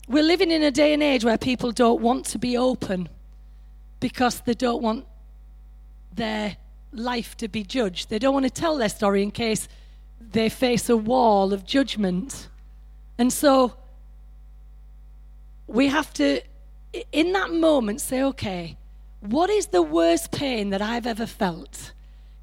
we're 0.07 0.23
living 0.23 0.49
in 0.49 0.63
a 0.63 0.71
day 0.71 0.93
and 0.93 1.03
age 1.03 1.23
where 1.23 1.37
people 1.37 1.71
don't 1.71 2.01
want 2.01 2.25
to 2.25 2.39
be 2.39 2.57
open 2.57 3.07
because 3.99 4.41
they 4.41 4.55
don't 4.55 4.81
want 4.81 5.05
their 6.13 6.57
life 6.91 7.37
to 7.37 7.47
be 7.47 7.63
judged. 7.63 8.09
They 8.09 8.17
don't 8.17 8.33
want 8.33 8.45
to 8.45 8.49
tell 8.49 8.77
their 8.77 8.89
story 8.89 9.21
in 9.21 9.29
case 9.29 9.69
they 10.19 10.49
face 10.49 10.89
a 10.89 10.97
wall 10.97 11.53
of 11.53 11.65
judgment. 11.65 12.49
And 13.19 13.31
so 13.31 13.75
we 15.67 15.87
have 15.87 16.11
to, 16.15 16.41
in 17.11 17.31
that 17.33 17.51
moment, 17.51 18.01
say, 18.01 18.23
okay, 18.23 18.75
what 19.21 19.49
is 19.49 19.67
the 19.67 19.81
worst 19.81 20.31
pain 20.31 20.69
that 20.71 20.81
I've 20.81 21.07
ever 21.07 21.25
felt? 21.25 21.93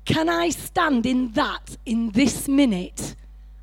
Can 0.04 0.28
I 0.28 0.48
stand 0.50 1.04
in 1.04 1.32
that 1.32 1.76
in 1.84 2.10
this 2.10 2.48
minute 2.48 3.14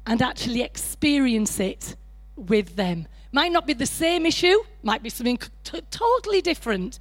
and 0.05 0.21
actually 0.21 0.61
experience 0.61 1.59
it 1.59 1.95
with 2.35 2.75
them? 2.75 3.07
Might 3.31 3.51
not 3.51 3.65
be 3.65 3.73
the 3.73 3.85
same 3.85 4.25
issue, 4.25 4.57
might 4.83 5.01
be 5.01 5.09
something 5.09 5.39
t- 5.63 5.81
totally 5.89 6.41
different. 6.41 6.99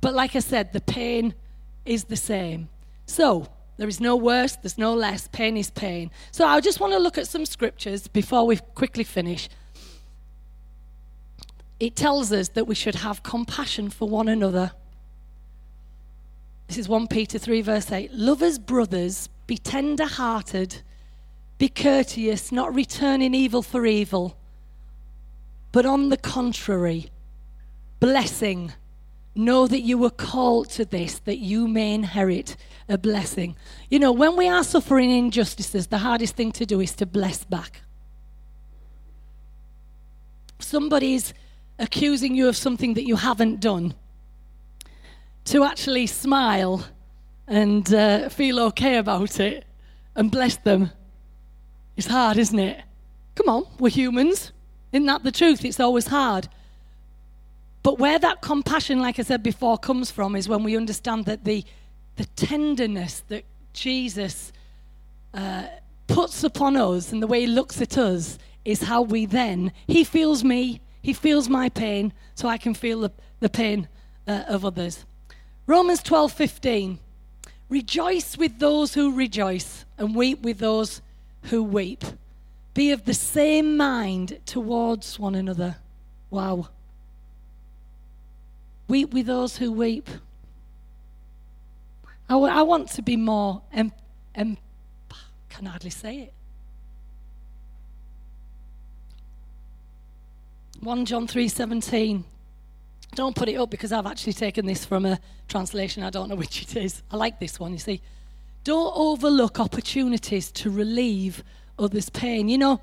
But 0.00 0.14
like 0.14 0.36
I 0.36 0.38
said, 0.38 0.72
the 0.72 0.80
pain 0.80 1.34
is 1.84 2.04
the 2.04 2.16
same. 2.16 2.68
So, 3.06 3.48
there 3.78 3.88
is 3.88 4.00
no 4.00 4.14
worse, 4.16 4.56
there's 4.56 4.78
no 4.78 4.94
less. 4.94 5.28
Pain 5.32 5.56
is 5.56 5.70
pain. 5.70 6.10
So, 6.30 6.46
I 6.46 6.60
just 6.60 6.78
want 6.78 6.92
to 6.92 6.98
look 6.98 7.18
at 7.18 7.26
some 7.26 7.44
scriptures 7.46 8.06
before 8.06 8.46
we 8.46 8.56
quickly 8.74 9.04
finish 9.04 9.48
it 11.82 11.96
tells 11.96 12.30
us 12.30 12.50
that 12.50 12.68
we 12.68 12.76
should 12.76 12.94
have 12.94 13.24
compassion 13.24 13.90
for 13.90 14.08
one 14.08 14.28
another. 14.28 14.70
This 16.68 16.78
is 16.78 16.88
1 16.88 17.08
Peter 17.08 17.38
3, 17.38 17.60
verse 17.62 17.92
8. 17.92 18.12
Love 18.12 18.42
as 18.42 18.58
brothers, 18.58 19.28
be 19.46 19.58
tender 19.58 20.06
hearted, 20.06 20.82
be 21.58 21.68
courteous, 21.68 22.50
not 22.50 22.74
returning 22.74 23.34
evil 23.34 23.62
for 23.62 23.84
evil, 23.84 24.36
but 25.70 25.84
on 25.84 26.08
the 26.08 26.16
contrary, 26.16 27.10
blessing, 28.00 28.72
Know 29.34 29.66
that 29.66 29.80
you 29.80 29.96
were 29.96 30.10
called 30.10 30.68
to 30.70 30.84
this, 30.84 31.18
that 31.20 31.38
you 31.38 31.66
may 31.66 31.94
inherit 31.94 32.56
a 32.86 32.98
blessing. 32.98 33.56
You 33.88 33.98
know, 33.98 34.12
when 34.12 34.36
we 34.36 34.46
are 34.46 34.62
suffering 34.62 35.10
injustices, 35.10 35.86
the 35.86 35.98
hardest 35.98 36.36
thing 36.36 36.52
to 36.52 36.66
do 36.66 36.80
is 36.80 36.94
to 36.96 37.06
bless 37.06 37.42
back. 37.44 37.80
Somebody's 40.58 41.32
accusing 41.78 42.34
you 42.34 42.46
of 42.46 42.58
something 42.58 42.92
that 42.94 43.06
you 43.06 43.16
haven't 43.16 43.60
done. 43.60 43.94
To 45.46 45.64
actually 45.64 46.06
smile 46.06 46.86
and 47.46 47.92
uh, 47.92 48.28
feel 48.28 48.60
okay 48.60 48.96
about 48.96 49.40
it 49.40 49.64
and 50.14 50.30
bless 50.30 50.56
them. 50.56 50.90
It's 51.96 52.06
hard, 52.06 52.38
isn't 52.38 52.58
it? 52.58 52.82
Come 53.34 53.48
on, 53.48 53.66
we're 53.78 53.90
humans. 53.90 54.52
Isn't 54.92 55.06
that 55.06 55.24
the 55.24 55.32
truth? 55.32 55.64
It's 55.64 55.80
always 55.80 56.06
hard. 56.06 56.48
But 57.82 57.98
where 57.98 58.18
that 58.18 58.40
compassion, 58.42 59.00
like 59.00 59.18
I 59.18 59.22
said 59.22 59.42
before, 59.42 59.76
comes 59.78 60.10
from 60.10 60.36
is 60.36 60.48
when 60.48 60.62
we 60.62 60.76
understand 60.76 61.24
that 61.24 61.44
the, 61.44 61.64
the 62.16 62.24
tenderness 62.36 63.24
that 63.28 63.44
Jesus 63.72 64.52
uh, 65.34 65.64
puts 66.06 66.44
upon 66.44 66.76
us 66.76 67.12
and 67.12 67.22
the 67.22 67.26
way 67.26 67.40
he 67.40 67.46
looks 67.46 67.80
at 67.80 67.98
us 67.98 68.38
is 68.64 68.82
how 68.82 69.02
we 69.02 69.26
then, 69.26 69.72
he 69.86 70.04
feels 70.04 70.44
me, 70.44 70.80
he 71.00 71.12
feels 71.12 71.48
my 71.48 71.68
pain, 71.68 72.12
so 72.34 72.48
I 72.48 72.58
can 72.58 72.74
feel 72.74 73.00
the, 73.00 73.10
the 73.40 73.48
pain 73.48 73.88
uh, 74.28 74.44
of 74.46 74.64
others. 74.64 75.04
Romans 75.72 76.02
12 76.02 76.32
15. 76.34 76.98
Rejoice 77.70 78.36
with 78.36 78.58
those 78.58 78.92
who 78.92 79.16
rejoice 79.16 79.86
and 79.96 80.14
weep 80.14 80.42
with 80.42 80.58
those 80.58 81.00
who 81.44 81.62
weep. 81.62 82.04
Be 82.74 82.90
of 82.90 83.06
the 83.06 83.14
same 83.14 83.78
mind 83.78 84.38
towards 84.44 85.18
one 85.18 85.34
another. 85.34 85.76
Wow. 86.28 86.68
Weep 88.86 89.14
with 89.14 89.24
those 89.24 89.56
who 89.56 89.72
weep. 89.72 90.10
I, 92.28 92.34
w- 92.34 92.52
I 92.52 92.60
want 92.60 92.90
to 92.90 93.00
be 93.00 93.16
more, 93.16 93.62
em- 93.72 93.92
em- 94.34 94.58
can 95.48 95.64
hardly 95.64 95.88
say 95.88 96.18
it. 96.18 96.34
1 100.80 101.06
John 101.06 101.26
3:17. 101.26 102.24
Don't 103.14 103.36
put 103.36 103.48
it 103.48 103.56
up 103.56 103.70
because 103.70 103.92
I've 103.92 104.06
actually 104.06 104.32
taken 104.32 104.64
this 104.64 104.84
from 104.84 105.04
a 105.04 105.18
translation. 105.46 106.02
I 106.02 106.10
don't 106.10 106.28
know 106.28 106.34
which 106.34 106.62
it 106.62 106.76
is. 106.76 107.02
I 107.10 107.16
like 107.16 107.38
this 107.38 107.60
one, 107.60 107.72
you 107.72 107.78
see. 107.78 108.00
Don't 108.64 108.92
overlook 108.96 109.60
opportunities 109.60 110.50
to 110.52 110.70
relieve 110.70 111.44
others' 111.78 112.08
pain. 112.08 112.48
You 112.48 112.58
know, 112.58 112.80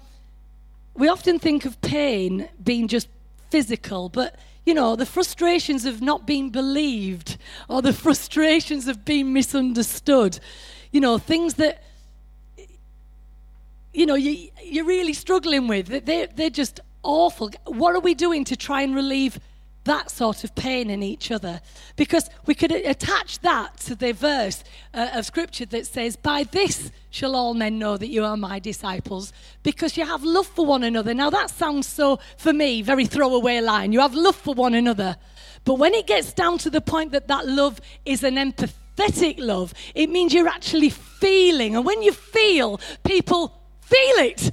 we 0.93 1.07
often 1.07 1.39
think 1.39 1.65
of 1.65 1.81
pain 1.81 2.47
being 2.63 2.87
just 2.87 3.07
physical, 3.49 4.09
but 4.09 4.35
you 4.65 4.75
know, 4.75 4.95
the 4.95 5.05
frustrations 5.05 5.85
of 5.85 6.01
not 6.01 6.27
being 6.27 6.51
believed 6.51 7.37
or 7.67 7.81
the 7.81 7.93
frustrations 8.05 8.87
of 8.87 9.03
being 9.05 9.33
misunderstood, 9.33 10.39
you 10.91 11.01
know, 11.01 11.17
things 11.17 11.55
that 11.55 11.81
you 13.93 14.05
know 14.05 14.15
you, 14.15 14.49
you're 14.63 14.85
really 14.85 15.13
struggling 15.13 15.67
with, 15.67 16.05
They're, 16.05 16.27
they're 16.27 16.51
just 16.51 16.81
awful. 17.01 17.49
What 17.65 17.95
are 17.95 17.99
we 17.99 18.13
doing 18.13 18.43
to 18.45 18.55
try 18.55 18.83
and 18.83 18.93
relieve 18.93 19.39
that 19.85 20.11
sort 20.11 20.43
of 20.43 20.53
pain 20.55 20.89
in 20.89 21.01
each 21.01 21.31
other. 21.31 21.61
Because 21.95 22.29
we 22.45 22.53
could 22.53 22.71
attach 22.71 23.39
that 23.39 23.77
to 23.81 23.95
the 23.95 24.11
verse 24.11 24.63
uh, 24.93 25.09
of 25.15 25.25
scripture 25.25 25.65
that 25.67 25.87
says, 25.87 26.15
By 26.15 26.43
this 26.43 26.91
shall 27.09 27.35
all 27.35 27.53
men 27.53 27.79
know 27.79 27.97
that 27.97 28.09
you 28.09 28.23
are 28.23 28.37
my 28.37 28.59
disciples, 28.59 29.33
because 29.63 29.97
you 29.97 30.05
have 30.05 30.23
love 30.23 30.47
for 30.47 30.65
one 30.65 30.83
another. 30.83 31.13
Now, 31.13 31.29
that 31.29 31.49
sounds 31.49 31.87
so, 31.87 32.19
for 32.37 32.53
me, 32.53 32.81
very 32.81 33.05
throwaway 33.05 33.61
line. 33.61 33.91
You 33.93 34.01
have 34.01 34.15
love 34.15 34.35
for 34.35 34.53
one 34.53 34.73
another. 34.73 35.17
But 35.65 35.75
when 35.75 35.93
it 35.93 36.07
gets 36.07 36.33
down 36.33 36.57
to 36.59 36.69
the 36.69 36.81
point 36.81 37.11
that 37.11 37.27
that 37.27 37.47
love 37.47 37.81
is 38.05 38.23
an 38.23 38.35
empathetic 38.35 39.35
love, 39.39 39.73
it 39.95 40.09
means 40.09 40.33
you're 40.33 40.47
actually 40.47 40.89
feeling. 40.89 41.75
And 41.75 41.85
when 41.85 42.01
you 42.01 42.11
feel, 42.11 42.79
people 43.03 43.53
feel 43.81 44.25
it. 44.25 44.51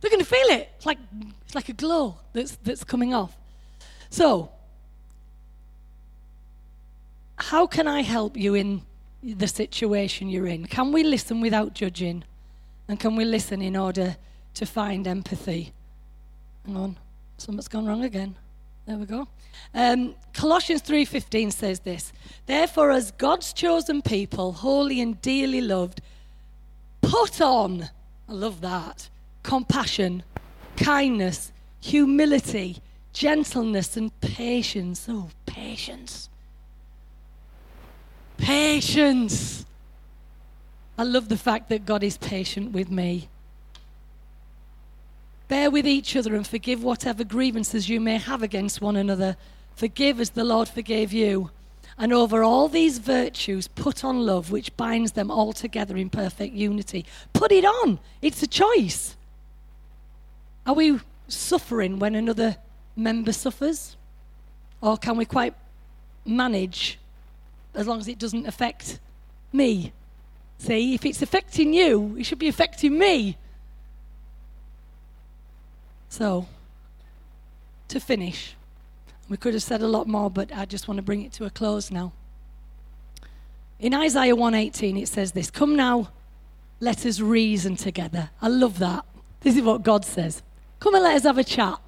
They're 0.00 0.10
going 0.10 0.20
to 0.20 0.26
feel 0.26 0.46
it. 0.48 0.70
It's 0.76 0.86
like, 0.86 0.98
it's 1.44 1.54
like 1.54 1.68
a 1.68 1.72
glow 1.72 2.18
that's, 2.32 2.56
that's 2.56 2.84
coming 2.84 3.14
off. 3.14 3.36
So, 4.10 4.50
how 7.36 7.66
can 7.66 7.86
I 7.86 8.02
help 8.02 8.36
you 8.36 8.54
in 8.54 8.82
the 9.22 9.48
situation 9.48 10.28
you're 10.28 10.46
in? 10.46 10.66
Can 10.66 10.92
we 10.92 11.02
listen 11.04 11.40
without 11.40 11.74
judging? 11.74 12.24
And 12.88 12.98
can 12.98 13.16
we 13.16 13.24
listen 13.24 13.60
in 13.60 13.76
order 13.76 14.16
to 14.54 14.66
find 14.66 15.06
empathy? 15.06 15.72
Hang 16.66 16.76
on, 16.76 16.96
something's 17.36 17.68
gone 17.68 17.86
wrong 17.86 18.04
again. 18.04 18.34
There 18.86 18.96
we 18.96 19.04
go. 19.04 19.28
Um, 19.74 20.14
Colossians 20.32 20.80
3:15 20.80 21.52
says 21.52 21.80
this: 21.80 22.12
Therefore, 22.46 22.90
as 22.90 23.10
God's 23.10 23.52
chosen 23.52 24.00
people, 24.00 24.52
holy 24.52 25.00
and 25.00 25.20
dearly 25.20 25.60
loved, 25.60 26.00
put 27.02 27.40
on. 27.40 27.90
I 28.28 28.32
love 28.32 28.62
that. 28.62 29.10
Compassion, 29.42 30.22
kindness, 30.76 31.52
humility 31.80 32.80
gentleness 33.18 33.96
and 33.96 34.18
patience. 34.20 35.06
Oh, 35.08 35.28
patience. 35.44 36.28
Patience. 38.36 39.66
I 40.96 41.02
love 41.02 41.28
the 41.28 41.36
fact 41.36 41.68
that 41.70 41.84
God 41.84 42.04
is 42.04 42.16
patient 42.16 42.70
with 42.70 42.92
me. 42.92 43.28
Bear 45.48 45.68
with 45.68 45.84
each 45.84 46.14
other 46.14 46.36
and 46.36 46.46
forgive 46.46 46.84
whatever 46.84 47.24
grievances 47.24 47.88
you 47.88 48.00
may 48.00 48.18
have 48.18 48.44
against 48.44 48.80
one 48.80 48.94
another. 48.94 49.36
Forgive 49.74 50.20
as 50.20 50.30
the 50.30 50.44
Lord 50.44 50.68
forgave 50.68 51.12
you. 51.12 51.50
And 51.98 52.12
over 52.12 52.44
all 52.44 52.68
these 52.68 52.98
virtues, 52.98 53.66
put 53.66 54.04
on 54.04 54.24
love, 54.26 54.52
which 54.52 54.76
binds 54.76 55.12
them 55.12 55.28
all 55.28 55.52
together 55.52 55.96
in 55.96 56.08
perfect 56.08 56.54
unity. 56.54 57.04
Put 57.32 57.50
it 57.50 57.64
on. 57.64 57.98
It's 58.22 58.44
a 58.44 58.46
choice. 58.46 59.16
Are 60.64 60.74
we 60.74 61.00
suffering 61.26 61.98
when 61.98 62.14
another 62.14 62.58
member 62.98 63.32
suffers? 63.32 63.96
Or 64.80 64.96
can 64.96 65.16
we 65.16 65.24
quite 65.24 65.54
manage 66.24 66.98
as 67.74 67.86
long 67.86 68.00
as 68.00 68.08
it 68.08 68.18
doesn't 68.18 68.46
affect 68.46 68.98
me? 69.52 69.92
See, 70.58 70.94
if 70.94 71.06
it's 71.06 71.22
affecting 71.22 71.72
you, 71.72 72.16
it 72.18 72.24
should 72.24 72.38
be 72.38 72.48
affecting 72.48 72.98
me. 72.98 73.36
So, 76.08 76.46
to 77.88 78.00
finish, 78.00 78.56
we 79.28 79.36
could 79.36 79.54
have 79.54 79.62
said 79.62 79.82
a 79.82 79.86
lot 79.86 80.08
more, 80.08 80.30
but 80.30 80.54
I 80.54 80.64
just 80.64 80.88
want 80.88 80.96
to 80.98 81.02
bring 81.02 81.22
it 81.22 81.32
to 81.34 81.44
a 81.44 81.50
close 81.50 81.90
now. 81.90 82.12
In 83.78 83.94
Isaiah 83.94 84.34
118, 84.34 84.96
it 84.96 85.08
says 85.08 85.32
this 85.32 85.50
Come 85.50 85.76
now, 85.76 86.10
let 86.80 87.06
us 87.06 87.20
reason 87.20 87.76
together. 87.76 88.30
I 88.42 88.48
love 88.48 88.78
that. 88.80 89.04
This 89.40 89.56
is 89.56 89.62
what 89.62 89.82
God 89.82 90.04
says. 90.04 90.42
Come 90.80 90.94
and 90.94 91.04
let 91.04 91.16
us 91.16 91.22
have 91.22 91.38
a 91.38 91.44
chat. 91.44 91.78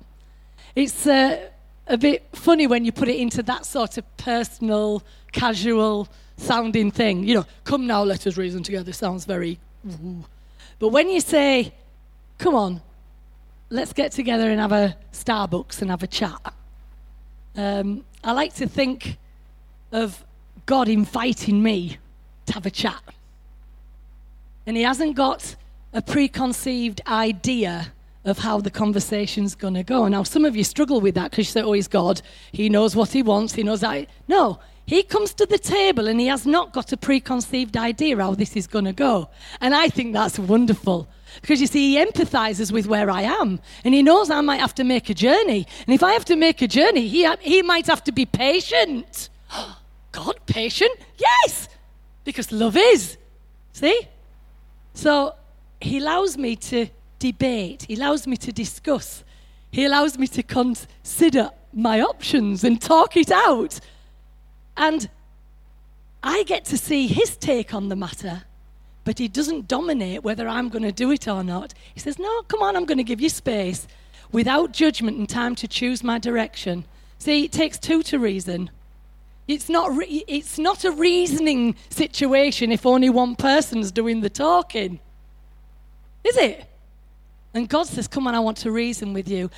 It's 0.74 1.06
uh, 1.06 1.48
a 1.86 1.98
bit 1.98 2.24
funny 2.32 2.66
when 2.66 2.84
you 2.84 2.92
put 2.92 3.08
it 3.08 3.16
into 3.16 3.42
that 3.44 3.66
sort 3.66 3.98
of 3.98 4.16
personal, 4.16 5.02
casual 5.32 6.08
sounding 6.36 6.90
thing. 6.90 7.24
You 7.24 7.34
know, 7.34 7.46
come 7.64 7.86
now, 7.86 8.02
let 8.04 8.26
us 8.26 8.36
reason 8.36 8.62
together 8.62 8.92
sounds 8.92 9.24
very. 9.24 9.58
But 10.78 10.88
when 10.88 11.08
you 11.08 11.20
say, 11.20 11.72
come 12.38 12.54
on, 12.54 12.80
let's 13.68 13.92
get 13.92 14.12
together 14.12 14.50
and 14.50 14.60
have 14.60 14.72
a 14.72 14.96
Starbucks 15.12 15.82
and 15.82 15.90
have 15.90 16.02
a 16.02 16.06
chat, 16.06 16.54
um, 17.56 18.04
I 18.22 18.32
like 18.32 18.54
to 18.54 18.66
think 18.68 19.18
of 19.92 20.24
God 20.66 20.88
inviting 20.88 21.62
me 21.62 21.98
to 22.46 22.52
have 22.52 22.66
a 22.66 22.70
chat. 22.70 23.02
And 24.66 24.76
He 24.76 24.84
hasn't 24.84 25.16
got 25.16 25.56
a 25.92 26.00
preconceived 26.00 27.00
idea 27.06 27.92
of 28.24 28.38
how 28.38 28.60
the 28.60 28.70
conversation's 28.70 29.54
going 29.54 29.74
to 29.74 29.82
go. 29.82 30.06
Now, 30.08 30.22
some 30.22 30.44
of 30.44 30.54
you 30.54 30.64
struggle 30.64 31.00
with 31.00 31.14
that 31.14 31.30
because 31.30 31.46
you 31.46 31.52
say, 31.52 31.62
oh, 31.62 31.72
he's 31.72 31.88
God. 31.88 32.20
He 32.52 32.68
knows 32.68 32.94
what 32.94 33.12
he 33.12 33.22
wants. 33.22 33.54
He 33.54 33.62
knows 33.62 33.80
that. 33.80 34.08
No, 34.28 34.60
he 34.84 35.02
comes 35.02 35.32
to 35.34 35.46
the 35.46 35.58
table 35.58 36.08
and 36.08 36.20
he 36.20 36.26
has 36.26 36.44
not 36.44 36.72
got 36.72 36.92
a 36.92 36.96
preconceived 36.96 37.76
idea 37.76 38.16
how 38.16 38.34
this 38.34 38.56
is 38.56 38.66
going 38.66 38.84
to 38.84 38.92
go. 38.92 39.30
And 39.60 39.74
I 39.74 39.88
think 39.88 40.12
that's 40.12 40.38
wonderful. 40.38 41.08
Because 41.40 41.60
you 41.60 41.66
see, 41.66 41.94
he 41.94 42.04
empathizes 42.04 42.72
with 42.72 42.86
where 42.86 43.08
I 43.08 43.22
am. 43.22 43.60
And 43.84 43.94
he 43.94 44.02
knows 44.02 44.30
I 44.30 44.40
might 44.40 44.60
have 44.60 44.74
to 44.74 44.84
make 44.84 45.08
a 45.08 45.14
journey. 45.14 45.66
And 45.86 45.94
if 45.94 46.02
I 46.02 46.12
have 46.12 46.24
to 46.26 46.36
make 46.36 46.60
a 46.60 46.68
journey, 46.68 47.06
he, 47.06 47.28
he 47.40 47.62
might 47.62 47.86
have 47.86 48.04
to 48.04 48.12
be 48.12 48.26
patient. 48.26 49.30
God, 50.12 50.40
patient? 50.46 50.92
Yes! 51.16 51.68
Because 52.24 52.50
love 52.50 52.76
is. 52.76 53.16
See? 53.72 54.08
So 54.92 55.36
he 55.80 55.98
allows 55.98 56.36
me 56.36 56.56
to 56.56 56.88
debate, 57.20 57.84
He 57.86 57.94
allows 57.94 58.26
me 58.26 58.36
to 58.38 58.52
discuss, 58.52 59.22
He 59.70 59.84
allows 59.84 60.18
me 60.18 60.26
to 60.26 60.42
consider 60.42 61.50
my 61.72 62.00
options 62.00 62.64
and 62.64 62.82
talk 62.82 63.16
it 63.16 63.30
out. 63.30 63.78
And 64.76 65.08
I 66.22 66.42
get 66.42 66.64
to 66.66 66.76
see 66.76 67.06
His 67.06 67.36
take 67.36 67.72
on 67.72 67.88
the 67.88 67.96
matter, 67.96 68.42
but 69.04 69.20
He 69.20 69.28
doesn't 69.28 69.68
dominate 69.68 70.24
whether 70.24 70.48
I'm 70.48 70.68
going 70.68 70.82
to 70.82 70.92
do 70.92 71.12
it 71.12 71.28
or 71.28 71.44
not. 71.44 71.72
He 71.94 72.00
says, 72.00 72.18
No, 72.18 72.42
come 72.42 72.62
on, 72.62 72.74
I'm 72.74 72.86
going 72.86 72.98
to 72.98 73.04
give 73.04 73.20
you 73.20 73.28
space 73.28 73.86
without 74.32 74.72
judgment 74.72 75.18
and 75.18 75.28
time 75.28 75.54
to 75.56 75.68
choose 75.68 76.02
my 76.02 76.18
direction. 76.18 76.84
See, 77.18 77.44
it 77.44 77.52
takes 77.52 77.78
two 77.78 78.02
to 78.04 78.18
reason. 78.18 78.70
It's 79.46 79.68
not, 79.68 79.94
re- 79.94 80.24
it's 80.28 80.58
not 80.58 80.84
a 80.84 80.92
reasoning 80.92 81.74
situation 81.90 82.70
if 82.70 82.86
only 82.86 83.10
one 83.10 83.34
person's 83.34 83.90
doing 83.90 84.20
the 84.20 84.30
talking. 84.30 85.00
Is 86.24 86.36
it? 86.36 86.69
And 87.54 87.68
God 87.68 87.86
says, 87.86 88.06
Come 88.06 88.26
on, 88.26 88.34
I 88.34 88.40
want 88.40 88.58
to 88.58 88.72
reason 88.72 89.12
with 89.12 89.28
you. 89.28 89.50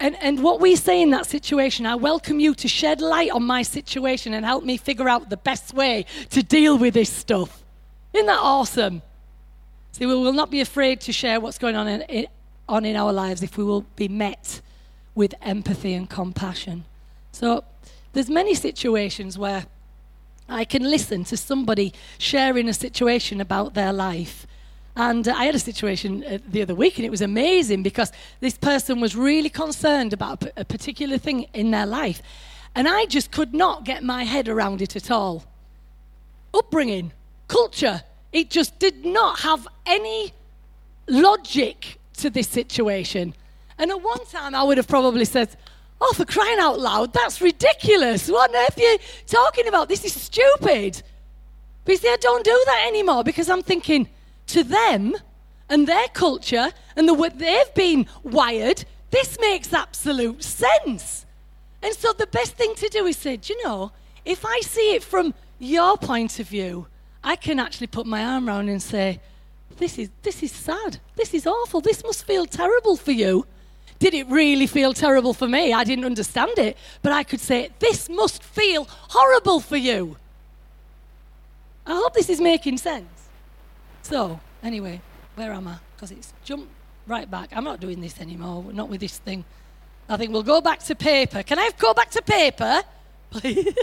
And, 0.00 0.16
and 0.20 0.42
what 0.42 0.60
we 0.60 0.76
say 0.76 1.00
in 1.00 1.10
that 1.10 1.26
situation, 1.26 1.86
I 1.86 1.94
welcome 1.94 2.40
you 2.40 2.54
to 2.56 2.68
shed 2.68 3.00
light 3.00 3.30
on 3.30 3.44
my 3.44 3.62
situation 3.62 4.34
and 4.34 4.44
help 4.44 4.64
me 4.64 4.76
figure 4.76 5.08
out 5.08 5.30
the 5.30 5.36
best 5.36 5.72
way 5.72 6.04
to 6.30 6.42
deal 6.42 6.76
with 6.76 6.94
this 6.94 7.10
stuff. 7.10 7.62
Isn't 8.12 8.26
that 8.26 8.40
awesome? 8.40 9.02
See, 9.92 10.06
we 10.06 10.14
will 10.14 10.32
not 10.32 10.50
be 10.50 10.60
afraid 10.60 11.00
to 11.02 11.12
share 11.12 11.40
what's 11.40 11.58
going 11.58 11.76
on 11.76 11.86
in, 11.86 12.02
in, 12.02 12.26
on 12.68 12.84
in 12.84 12.96
our 12.96 13.12
lives 13.12 13.42
if 13.42 13.56
we 13.56 13.64
will 13.64 13.82
be 13.94 14.08
met 14.08 14.60
with 15.14 15.34
empathy 15.40 15.94
and 15.94 16.10
compassion. 16.10 16.84
So, 17.30 17.64
there's 18.12 18.30
many 18.30 18.54
situations 18.54 19.38
where 19.38 19.66
I 20.48 20.64
can 20.64 20.82
listen 20.82 21.24
to 21.24 21.36
somebody 21.36 21.92
sharing 22.18 22.68
a 22.68 22.74
situation 22.74 23.40
about 23.40 23.74
their 23.74 23.92
life 23.92 24.46
and 24.96 25.26
uh, 25.26 25.34
I 25.36 25.44
had 25.44 25.54
a 25.54 25.58
situation 25.58 26.24
uh, 26.24 26.38
the 26.48 26.62
other 26.62 26.74
week, 26.74 26.98
and 26.98 27.04
it 27.04 27.10
was 27.10 27.20
amazing 27.20 27.82
because 27.82 28.12
this 28.40 28.56
person 28.56 29.00
was 29.00 29.16
really 29.16 29.50
concerned 29.50 30.12
about 30.12 30.44
a 30.56 30.64
particular 30.64 31.18
thing 31.18 31.46
in 31.52 31.70
their 31.70 31.86
life. 31.86 32.22
And 32.74 32.88
I 32.88 33.06
just 33.06 33.30
could 33.30 33.54
not 33.54 33.84
get 33.84 34.02
my 34.02 34.24
head 34.24 34.48
around 34.48 34.82
it 34.82 34.96
at 34.96 35.10
all. 35.10 35.44
Upbringing, 36.52 37.12
culture, 37.48 38.02
it 38.32 38.50
just 38.50 38.78
did 38.78 39.04
not 39.04 39.40
have 39.40 39.66
any 39.86 40.32
logic 41.08 41.98
to 42.18 42.30
this 42.30 42.48
situation. 42.48 43.34
And 43.78 43.90
at 43.90 44.00
one 44.00 44.24
time, 44.26 44.54
I 44.54 44.62
would 44.62 44.76
have 44.76 44.88
probably 44.88 45.24
said, 45.24 45.56
Oh, 46.00 46.12
for 46.14 46.24
crying 46.24 46.58
out 46.58 46.78
loud, 46.78 47.12
that's 47.12 47.40
ridiculous. 47.40 48.28
What 48.28 48.50
on 48.50 48.56
earth 48.56 48.76
are 48.76 48.82
you 48.82 48.98
talking 49.26 49.68
about? 49.68 49.88
This 49.88 50.04
is 50.04 50.12
stupid. 50.12 51.02
But 51.84 51.92
you 51.92 51.98
see, 51.98 52.08
I 52.08 52.16
don't 52.16 52.44
do 52.44 52.62
that 52.66 52.84
anymore 52.88 53.24
because 53.24 53.48
I'm 53.48 53.62
thinking, 53.62 54.08
to 54.48 54.64
them 54.64 55.14
and 55.68 55.86
their 55.86 56.08
culture 56.08 56.70
and 56.96 57.08
the 57.08 57.14
way 57.14 57.30
they've 57.30 57.74
been 57.74 58.06
wired, 58.22 58.84
this 59.10 59.38
makes 59.40 59.72
absolute 59.72 60.42
sense. 60.42 61.26
And 61.82 61.94
so 61.94 62.12
the 62.12 62.26
best 62.26 62.56
thing 62.56 62.74
to 62.76 62.88
do 62.88 63.06
is 63.06 63.16
say, 63.16 63.36
do 63.36 63.52
you 63.52 63.64
know, 63.64 63.92
if 64.24 64.44
I 64.44 64.60
see 64.60 64.94
it 64.94 65.02
from 65.02 65.34
your 65.58 65.96
point 65.96 66.40
of 66.40 66.48
view, 66.48 66.86
I 67.22 67.36
can 67.36 67.58
actually 67.58 67.86
put 67.86 68.06
my 68.06 68.24
arm 68.24 68.48
around 68.48 68.68
and 68.68 68.82
say, 68.82 69.20
this 69.78 69.98
is, 69.98 70.10
this 70.22 70.42
is 70.42 70.52
sad. 70.52 70.98
This 71.16 71.34
is 71.34 71.46
awful. 71.46 71.80
This 71.80 72.02
must 72.04 72.24
feel 72.24 72.46
terrible 72.46 72.96
for 72.96 73.12
you. 73.12 73.46
Did 73.98 74.14
it 74.14 74.26
really 74.28 74.66
feel 74.66 74.92
terrible 74.92 75.34
for 75.34 75.48
me? 75.48 75.72
I 75.72 75.84
didn't 75.84 76.04
understand 76.04 76.58
it. 76.58 76.76
But 77.02 77.12
I 77.12 77.22
could 77.22 77.40
say, 77.40 77.70
this 77.78 78.08
must 78.08 78.42
feel 78.42 78.86
horrible 78.88 79.60
for 79.60 79.76
you. 79.76 80.16
I 81.86 81.94
hope 81.94 82.14
this 82.14 82.28
is 82.28 82.40
making 82.40 82.78
sense. 82.78 83.13
So, 84.04 84.38
anyway, 84.62 85.00
where 85.34 85.52
am 85.52 85.66
I? 85.66 85.76
Because 85.96 86.10
it's 86.10 86.34
jumped 86.44 86.68
right 87.06 87.28
back. 87.28 87.48
I'm 87.52 87.64
not 87.64 87.80
doing 87.80 88.02
this 88.02 88.20
anymore, 88.20 88.62
not 88.70 88.90
with 88.90 89.00
this 89.00 89.16
thing. 89.16 89.46
I 90.10 90.18
think 90.18 90.30
we'll 90.30 90.42
go 90.42 90.60
back 90.60 90.80
to 90.80 90.94
paper. 90.94 91.42
Can 91.42 91.58
I 91.58 91.70
go 91.78 91.94
back 91.94 92.10
to 92.10 92.20
paper? 92.20 92.82
Please. 93.30 93.74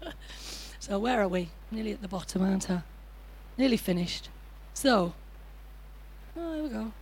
so, 0.80 0.98
where 0.98 1.20
are 1.20 1.28
we? 1.28 1.50
Nearly 1.70 1.92
at 1.92 2.00
the 2.00 2.08
bottom, 2.08 2.40
aren't 2.40 2.70
I? 2.70 2.82
Nearly 3.58 3.76
finished. 3.76 4.30
So, 4.72 5.12
oh, 6.34 6.54
here 6.54 6.62
we 6.62 6.68
go. 6.70 6.92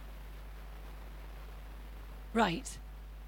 Right. 2.34 2.78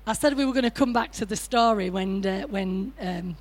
I 0.05 0.15
said 0.15 0.37
we 0.37 0.45
were 0.45 0.53
going 0.53 0.65
to 0.65 0.71
come 0.71 0.93
back 0.93 1.13
to 1.13 1.25
the 1.25 1.37
story 1.37 1.91
when, 1.91 2.27
uh, 2.27 2.43
when 2.49 2.93
um, 3.01 3.37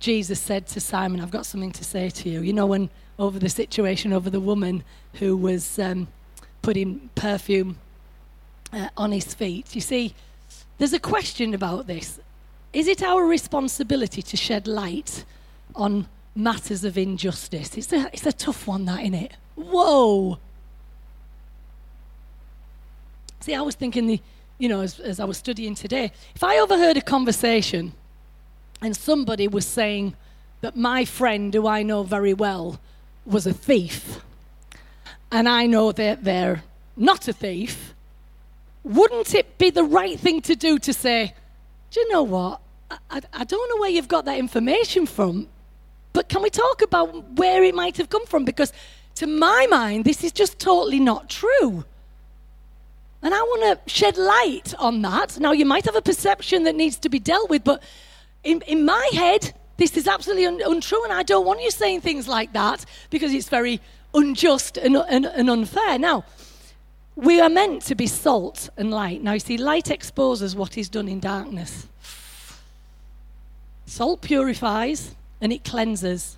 Jesus 0.00 0.40
said 0.40 0.66
to 0.68 0.80
Simon, 0.80 1.20
I've 1.20 1.30
got 1.30 1.46
something 1.46 1.70
to 1.70 1.84
say 1.84 2.10
to 2.10 2.28
you. 2.28 2.40
You 2.40 2.52
know, 2.52 2.66
when 2.66 2.90
over 3.20 3.38
the 3.38 3.50
situation 3.50 4.12
over 4.12 4.30
the 4.30 4.40
woman 4.40 4.82
who 5.14 5.36
was 5.36 5.78
um, 5.78 6.08
putting 6.62 7.10
perfume 7.14 7.78
uh, 8.72 8.88
on 8.96 9.12
his 9.12 9.34
feet. 9.34 9.74
You 9.74 9.82
see, 9.82 10.14
there's 10.78 10.94
a 10.94 10.98
question 10.98 11.52
about 11.52 11.86
this. 11.86 12.18
Is 12.72 12.88
it 12.88 13.02
our 13.02 13.24
responsibility 13.24 14.22
to 14.22 14.36
shed 14.36 14.66
light 14.66 15.24
on 15.74 16.06
matters 16.34 16.82
of 16.82 16.96
injustice? 16.96 17.76
It's 17.76 17.92
a, 17.92 18.08
it's 18.12 18.26
a 18.26 18.32
tough 18.32 18.66
one, 18.66 18.86
that, 18.86 19.00
isn't 19.00 19.14
it? 19.14 19.36
Whoa! 19.54 20.38
See, 23.40 23.54
I 23.54 23.60
was 23.60 23.74
thinking, 23.74 24.06
the, 24.06 24.20
you 24.58 24.68
know, 24.68 24.80
as, 24.80 24.98
as 24.98 25.20
I 25.20 25.24
was 25.24 25.36
studying 25.36 25.74
today, 25.74 26.12
if 26.34 26.42
I 26.42 26.58
overheard 26.58 26.96
a 26.96 27.02
conversation 27.02 27.92
and 28.80 28.96
somebody 28.96 29.46
was 29.46 29.66
saying 29.66 30.14
that 30.62 30.76
my 30.76 31.04
friend, 31.04 31.52
who 31.52 31.66
I 31.66 31.82
know 31.82 32.02
very 32.02 32.32
well, 32.32 32.80
was 33.30 33.46
a 33.46 33.52
thief, 33.52 34.20
and 35.30 35.48
I 35.48 35.66
know 35.66 35.92
that 35.92 36.24
they're 36.24 36.62
not 36.96 37.28
a 37.28 37.32
thief, 37.32 37.94
wouldn't 38.82 39.34
it 39.34 39.58
be 39.58 39.70
the 39.70 39.84
right 39.84 40.18
thing 40.18 40.40
to 40.42 40.56
do 40.56 40.78
to 40.78 40.92
say, 40.92 41.34
do 41.90 42.00
you 42.00 42.12
know 42.12 42.22
what? 42.22 42.60
I, 43.10 43.20
I, 43.32 43.44
don't 43.44 43.68
know 43.68 43.80
where 43.80 43.90
you've 43.90 44.08
got 44.08 44.24
that 44.24 44.38
information 44.38 45.06
from, 45.06 45.48
but 46.12 46.28
can 46.28 46.42
we 46.42 46.50
talk 46.50 46.82
about 46.82 47.32
where 47.32 47.62
it 47.62 47.74
might 47.74 47.96
have 47.98 48.08
come 48.08 48.26
from? 48.26 48.44
Because 48.44 48.72
to 49.16 49.26
my 49.26 49.66
mind, 49.70 50.04
this 50.04 50.24
is 50.24 50.32
just 50.32 50.58
totally 50.58 50.98
not 50.98 51.28
true. 51.28 51.84
And 53.22 53.34
I 53.34 53.42
want 53.42 53.84
to 53.84 53.92
shed 53.92 54.16
light 54.16 54.74
on 54.78 55.02
that. 55.02 55.38
Now, 55.38 55.52
you 55.52 55.66
might 55.66 55.84
have 55.84 55.94
a 55.94 56.02
perception 56.02 56.64
that 56.64 56.74
needs 56.74 56.96
to 56.98 57.08
be 57.08 57.18
dealt 57.18 57.50
with, 57.50 57.62
but 57.64 57.82
in, 58.42 58.62
in 58.62 58.84
my 58.84 59.08
head, 59.12 59.52
this 59.80 59.96
is 59.96 60.06
absolutely 60.06 60.44
un- 60.44 60.60
untrue, 60.62 61.02
and 61.04 61.12
I 61.12 61.22
don't 61.22 61.46
want 61.46 61.62
you 61.62 61.70
saying 61.70 62.02
things 62.02 62.28
like 62.28 62.52
that 62.52 62.84
because 63.08 63.32
it's 63.32 63.48
very 63.48 63.80
unjust 64.12 64.76
and, 64.76 64.94
and, 64.94 65.24
and 65.24 65.48
unfair. 65.48 65.98
Now, 65.98 66.24
we 67.16 67.40
are 67.40 67.48
meant 67.48 67.80
to 67.86 67.94
be 67.94 68.06
salt 68.06 68.68
and 68.76 68.90
light. 68.90 69.22
Now, 69.22 69.32
you 69.32 69.40
see, 69.40 69.56
light 69.56 69.90
exposes 69.90 70.54
what 70.54 70.76
is 70.76 70.90
done 70.90 71.08
in 71.08 71.18
darkness. 71.18 71.86
Salt 73.86 74.20
purifies 74.20 75.14
and 75.40 75.50
it 75.50 75.64
cleanses. 75.64 76.36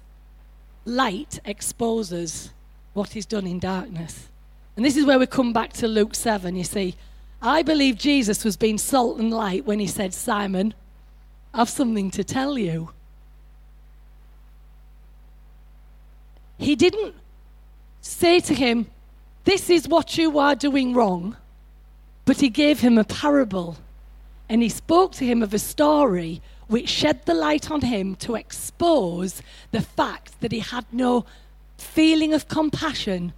Light 0.85 1.41
exposes 1.45 2.51
what 2.93 3.17
is 3.17 3.27
done 3.27 3.49
in 3.49 3.59
darkness. 3.59 4.29
And 4.77 4.85
this 4.85 4.97
is 4.97 5.05
where 5.05 5.19
we 5.19 5.27
come 5.27 5.53
back 5.53 5.73
to 5.75 5.89
Luke 5.89 6.15
7. 6.15 6.55
You 6.55 6.65
see, 6.65 6.95
I 7.43 7.63
believe 7.63 7.99
Jesus 7.99 8.45
was 8.45 8.57
being 8.57 8.79
salt 8.79 9.19
and 9.19 9.33
light 9.33 9.67
when 9.67 9.81
he 9.81 9.89
said, 9.89 10.15
Simon, 10.15 10.75
I've 11.53 11.69
something 11.69 12.13
to 12.13 12.23
tell 12.23 12.57
you. 12.57 12.91
He 16.63 16.77
didn't 16.77 17.15
say 18.01 18.39
to 18.41 18.55
him, 18.55 18.87
This 19.45 19.69
is 19.69 19.89
what 19.89 20.17
you 20.17 20.39
are 20.39 20.55
doing 20.55 20.95
wrong, 20.95 21.37
but 22.25 22.41
he 22.41 22.49
gave 22.49 22.81
him 22.81 22.99
a 22.99 23.05
parable 23.05 23.77
and 24.49 24.63
he 24.63 24.69
spoke 24.69 25.13
to 25.13 25.25
him 25.25 25.43
of 25.43 25.53
a 25.53 25.59
story 25.59 26.41
which 26.69 26.89
shed 26.89 27.27
the 27.27 27.35
light 27.35 27.71
on 27.71 27.81
him 27.81 28.15
to 28.17 28.37
expose 28.37 29.43
the 29.73 29.81
fact 29.81 30.41
that 30.41 30.53
he 30.53 30.61
had 30.61 30.85
no 30.93 31.25
feeling 31.79 32.33
of 32.33 32.49
compassion 32.49 33.33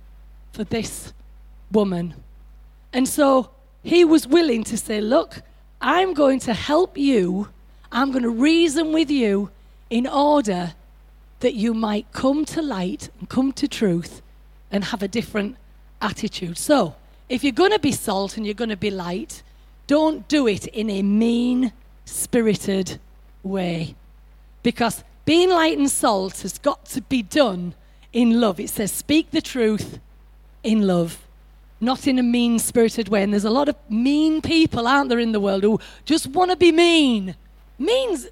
for 0.53 0.65
this 0.65 1.13
woman. 1.73 2.15
And 2.93 3.09
so 3.09 3.51
he 3.83 4.05
was 4.05 4.27
willing 4.27 4.65
to 4.65 4.77
say, 4.77 5.01
Look, 5.01 5.41
I'm 5.81 6.13
going 6.13 6.41
to 6.41 6.53
help 6.53 6.99
you, 6.99 7.49
I'm 7.91 8.11
going 8.11 8.25
to 8.25 8.31
reason 8.31 8.93
with 8.93 9.11
you 9.11 9.51
in 9.89 10.07
order 10.07 10.75
that 11.45 11.55
you 11.55 11.75
might 11.75 12.11
come 12.13 12.47
to 12.47 12.63
light 12.63 13.11
and 13.19 13.29
come 13.29 13.53
to 13.53 13.69
truth 13.69 14.23
and 14.71 14.83
have 14.83 15.03
a 15.03 15.09
different 15.09 15.59
attitude. 16.01 16.57
So, 16.57 16.95
if 17.29 17.45
you're 17.45 17.53
going 17.53 17.73
to 17.73 17.79
be 17.79 17.93
salt 17.93 18.39
and 18.39 18.47
you're 18.47 18.55
going 18.55 18.71
to 18.71 18.79
be 18.79 18.91
light, 18.91 19.43
don't 19.87 20.27
do 20.27 20.49
it 20.49 20.67
in 20.69 20.89
a 20.89 21.03
mean 21.03 21.75
spirited 22.07 22.99
way. 23.43 23.95
Because 24.63 25.05
being 25.27 25.51
light 25.51 25.77
and 25.77 25.91
salt 25.91 26.41
has 26.41 26.57
got 26.57 26.87
to 26.87 27.03
be 27.03 27.21
done 27.21 27.75
in 28.15 28.41
love. 28.41 28.59
It 28.59 28.71
says, 28.71 28.91
speak 28.91 29.31
the 29.31 29.43
truth 29.43 29.99
in 30.63 30.87
love, 30.87 31.19
not 31.79 32.07
in 32.07 32.19
a 32.19 32.23
mean 32.23 32.59
spirited 32.59 33.11
way. 33.11 33.23
And 33.23 33.35
there's 33.35 33.45
a 33.45 33.51
lot 33.51 33.69
of 33.69 33.77
mean 33.91 34.41
people, 34.41 34.87
aren't 34.87 35.11
there, 35.11 35.19
in 35.19 35.33
the 35.33 35.41
world 35.41 35.63
who 35.63 35.79
just 36.07 36.27
want 36.29 36.53
to 36.53 36.57
be 36.57 36.73
mean. 36.73 37.37
Means 37.79 38.29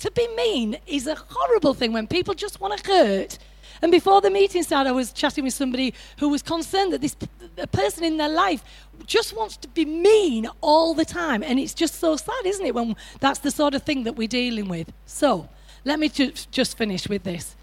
to 0.00 0.10
be 0.10 0.26
mean 0.34 0.78
is 0.86 1.06
a 1.06 1.14
horrible 1.14 1.74
thing 1.74 1.92
when 1.92 2.06
people 2.06 2.34
just 2.34 2.60
want 2.60 2.76
to 2.76 2.90
hurt. 2.90 3.38
And 3.82 3.90
before 3.90 4.20
the 4.20 4.30
meeting 4.30 4.62
started, 4.62 4.90
I 4.90 4.92
was 4.92 5.12
chatting 5.12 5.44
with 5.44 5.54
somebody 5.54 5.94
who 6.18 6.28
was 6.28 6.42
concerned 6.42 6.92
that 6.92 7.00
this 7.00 7.16
a 7.56 7.66
person 7.66 8.04
in 8.04 8.16
their 8.16 8.28
life 8.28 8.62
just 9.06 9.36
wants 9.36 9.56
to 9.58 9.68
be 9.68 9.84
mean 9.84 10.48
all 10.60 10.94
the 10.94 11.04
time. 11.04 11.42
And 11.42 11.58
it's 11.58 11.74
just 11.74 11.94
so 11.96 12.16
sad, 12.16 12.44
isn't 12.44 12.64
it, 12.64 12.74
when 12.74 12.96
that's 13.20 13.38
the 13.38 13.50
sort 13.50 13.74
of 13.74 13.82
thing 13.82 14.04
that 14.04 14.16
we're 14.16 14.28
dealing 14.28 14.68
with. 14.68 14.92
So, 15.06 15.48
let 15.84 15.98
me 15.98 16.08
ju- 16.08 16.32
just 16.50 16.76
finish 16.76 17.08
with 17.08 17.24
this. 17.24 17.56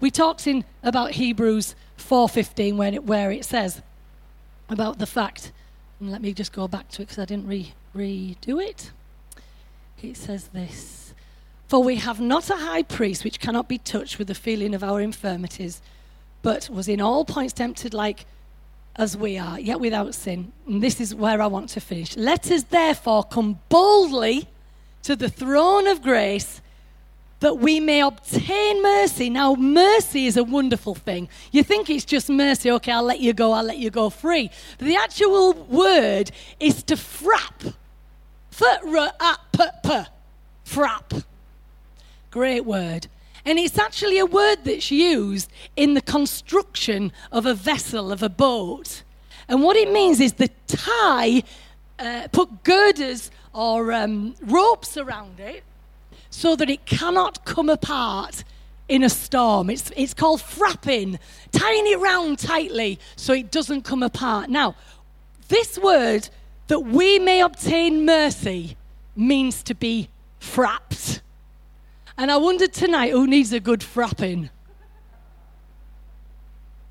We 0.00 0.10
talked 0.10 0.46
in 0.46 0.64
about 0.82 1.12
Hebrews 1.12 1.74
4.15 1.98 2.76
when 2.76 2.94
it, 2.94 3.04
where 3.04 3.30
it 3.30 3.44
says 3.44 3.82
about 4.68 4.98
the 4.98 5.06
fact, 5.06 5.52
and 6.00 6.10
let 6.10 6.22
me 6.22 6.32
just 6.32 6.52
go 6.52 6.68
back 6.68 6.88
to 6.90 7.02
it 7.02 7.06
because 7.06 7.18
I 7.18 7.24
didn't 7.24 7.46
re- 7.46 7.72
redo 7.94 8.62
it. 8.64 8.90
It 10.02 10.16
says 10.16 10.48
this 10.48 11.03
For 11.68 11.82
we 11.82 11.96
have 11.96 12.20
not 12.20 12.50
a 12.50 12.56
high 12.56 12.82
priest 12.82 13.24
which 13.24 13.40
cannot 13.40 13.68
be 13.68 13.78
touched 13.78 14.18
with 14.18 14.28
the 14.28 14.34
feeling 14.34 14.74
of 14.74 14.84
our 14.84 15.00
infirmities, 15.00 15.80
but 16.42 16.68
was 16.70 16.88
in 16.88 17.00
all 17.00 17.24
points 17.24 17.52
tempted 17.52 17.94
like 17.94 18.26
as 18.96 19.16
we 19.16 19.38
are, 19.38 19.58
yet 19.58 19.80
without 19.80 20.14
sin. 20.14 20.52
And 20.66 20.82
this 20.82 21.00
is 21.00 21.14
where 21.14 21.42
I 21.42 21.46
want 21.46 21.70
to 21.70 21.80
finish. 21.80 22.16
Let 22.16 22.50
us 22.50 22.64
therefore 22.64 23.24
come 23.24 23.58
boldly 23.68 24.46
to 25.02 25.16
the 25.16 25.28
throne 25.28 25.88
of 25.88 26.00
grace 26.00 26.60
that 27.40 27.58
we 27.58 27.80
may 27.80 28.00
obtain 28.00 28.82
mercy. 28.82 29.28
Now, 29.28 29.54
mercy 29.54 30.26
is 30.26 30.36
a 30.36 30.44
wonderful 30.44 30.94
thing. 30.94 31.28
You 31.50 31.62
think 31.62 31.90
it's 31.90 32.04
just 32.04 32.30
mercy, 32.30 32.70
okay, 32.70 32.92
I'll 32.92 33.02
let 33.02 33.20
you 33.20 33.32
go, 33.32 33.52
I'll 33.52 33.64
let 33.64 33.78
you 33.78 33.90
go 33.90 34.08
free. 34.10 34.50
But 34.78 34.86
the 34.86 34.96
actual 34.96 35.52
word 35.52 36.30
is 36.60 36.82
to 36.84 36.94
frap. 36.94 37.74
F-r-a-p-p. 38.52 40.04
Frap. 40.64 41.24
Great 42.34 42.64
word. 42.64 43.06
And 43.44 43.60
it's 43.60 43.78
actually 43.78 44.18
a 44.18 44.26
word 44.26 44.64
that's 44.64 44.90
used 44.90 45.48
in 45.76 45.94
the 45.94 46.00
construction 46.00 47.12
of 47.30 47.46
a 47.46 47.54
vessel, 47.54 48.10
of 48.10 48.24
a 48.24 48.28
boat. 48.28 49.04
And 49.46 49.62
what 49.62 49.76
it 49.76 49.92
means 49.92 50.18
is 50.18 50.32
the 50.32 50.50
tie, 50.66 51.44
uh, 52.00 52.26
put 52.32 52.64
girders 52.64 53.30
or 53.52 53.92
um, 53.92 54.34
ropes 54.40 54.96
around 54.96 55.38
it 55.38 55.62
so 56.28 56.56
that 56.56 56.68
it 56.68 56.86
cannot 56.86 57.44
come 57.44 57.68
apart 57.68 58.42
in 58.88 59.04
a 59.04 59.08
storm. 59.08 59.70
It's, 59.70 59.92
it's 59.96 60.12
called 60.12 60.40
frapping, 60.40 61.20
tying 61.52 61.86
it 61.86 62.00
round 62.00 62.40
tightly 62.40 62.98
so 63.14 63.32
it 63.32 63.52
doesn't 63.52 63.82
come 63.82 64.02
apart. 64.02 64.50
Now, 64.50 64.74
this 65.46 65.78
word, 65.78 66.30
that 66.66 66.80
we 66.80 67.20
may 67.20 67.42
obtain 67.42 68.04
mercy, 68.04 68.76
means 69.14 69.62
to 69.62 69.74
be 69.76 70.08
frapped. 70.40 71.20
And 72.16 72.30
I 72.30 72.36
wondered 72.36 72.72
tonight 72.72 73.10
who 73.10 73.26
needs 73.26 73.52
a 73.52 73.60
good 73.60 73.80
frapping? 73.80 74.50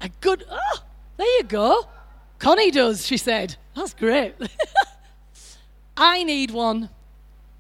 A 0.02 0.10
good, 0.20 0.44
oh, 0.50 0.80
there 1.18 1.38
you 1.38 1.44
go. 1.44 1.88
Connie 2.40 2.72
does, 2.72 3.06
she 3.06 3.16
said. 3.18 3.56
That's 3.76 3.94
great. 3.94 4.36
I 5.98 6.24
need 6.24 6.52
one 6.52 6.90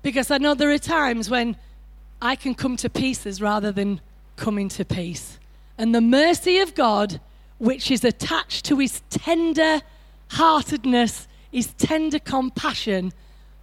because 0.01 0.29
I 0.29 0.37
know 0.37 0.53
there 0.53 0.71
are 0.71 0.77
times 0.77 1.29
when 1.29 1.55
I 2.21 2.35
can 2.35 2.53
come 2.53 2.75
to 2.77 2.89
pieces 2.89 3.41
rather 3.41 3.71
than 3.71 4.01
coming 4.35 4.67
to 4.69 4.83
peace. 4.83 5.39
And 5.77 5.95
the 5.95 6.01
mercy 6.01 6.59
of 6.59 6.75
God, 6.75 7.21
which 7.59 7.89
is 7.89 8.03
attached 8.03 8.65
to 8.65 8.79
his 8.79 9.01
tender 9.09 9.81
heartedness, 10.31 11.27
his 11.51 11.67
tender 11.73 12.19
compassion, 12.19 13.13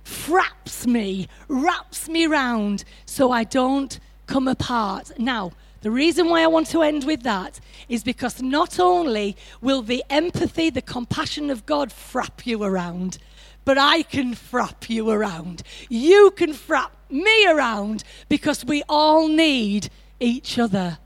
fraps 0.05 0.86
me, 0.86 1.28
wraps 1.48 2.09
me 2.09 2.26
round 2.26 2.84
so 3.07 3.30
I 3.30 3.44
don't 3.44 3.98
come 4.26 4.48
apart. 4.48 5.18
Now, 5.18 5.53
the 5.82 5.90
reason 5.90 6.28
why 6.28 6.42
I 6.42 6.46
want 6.46 6.66
to 6.68 6.82
end 6.82 7.05
with 7.05 7.22
that 7.22 7.59
is 7.88 8.05
because 8.05 8.42
not 8.42 8.78
only 8.78 9.36
will 9.61 9.82
the 9.82 10.05
empathy, 10.11 10.68
the 10.68 10.82
compassion 10.82 11.51
of 11.51 11.64
God 11.64 11.90
frap 11.90 12.44
you 12.44 12.62
around, 12.62 13.18
but 13.64 13.78
I 13.78 14.03
can 14.03 14.34
frap 14.34 14.90
you 14.90 15.11
around. 15.11 15.62
You 15.88 16.32
can 16.32 16.53
frap 16.53 16.90
me 17.09 17.46
around 17.46 18.05
because 18.28 18.64
we 18.64 18.82
all 18.88 19.28
need 19.28 19.88
each 20.18 20.59
other. 20.59 20.98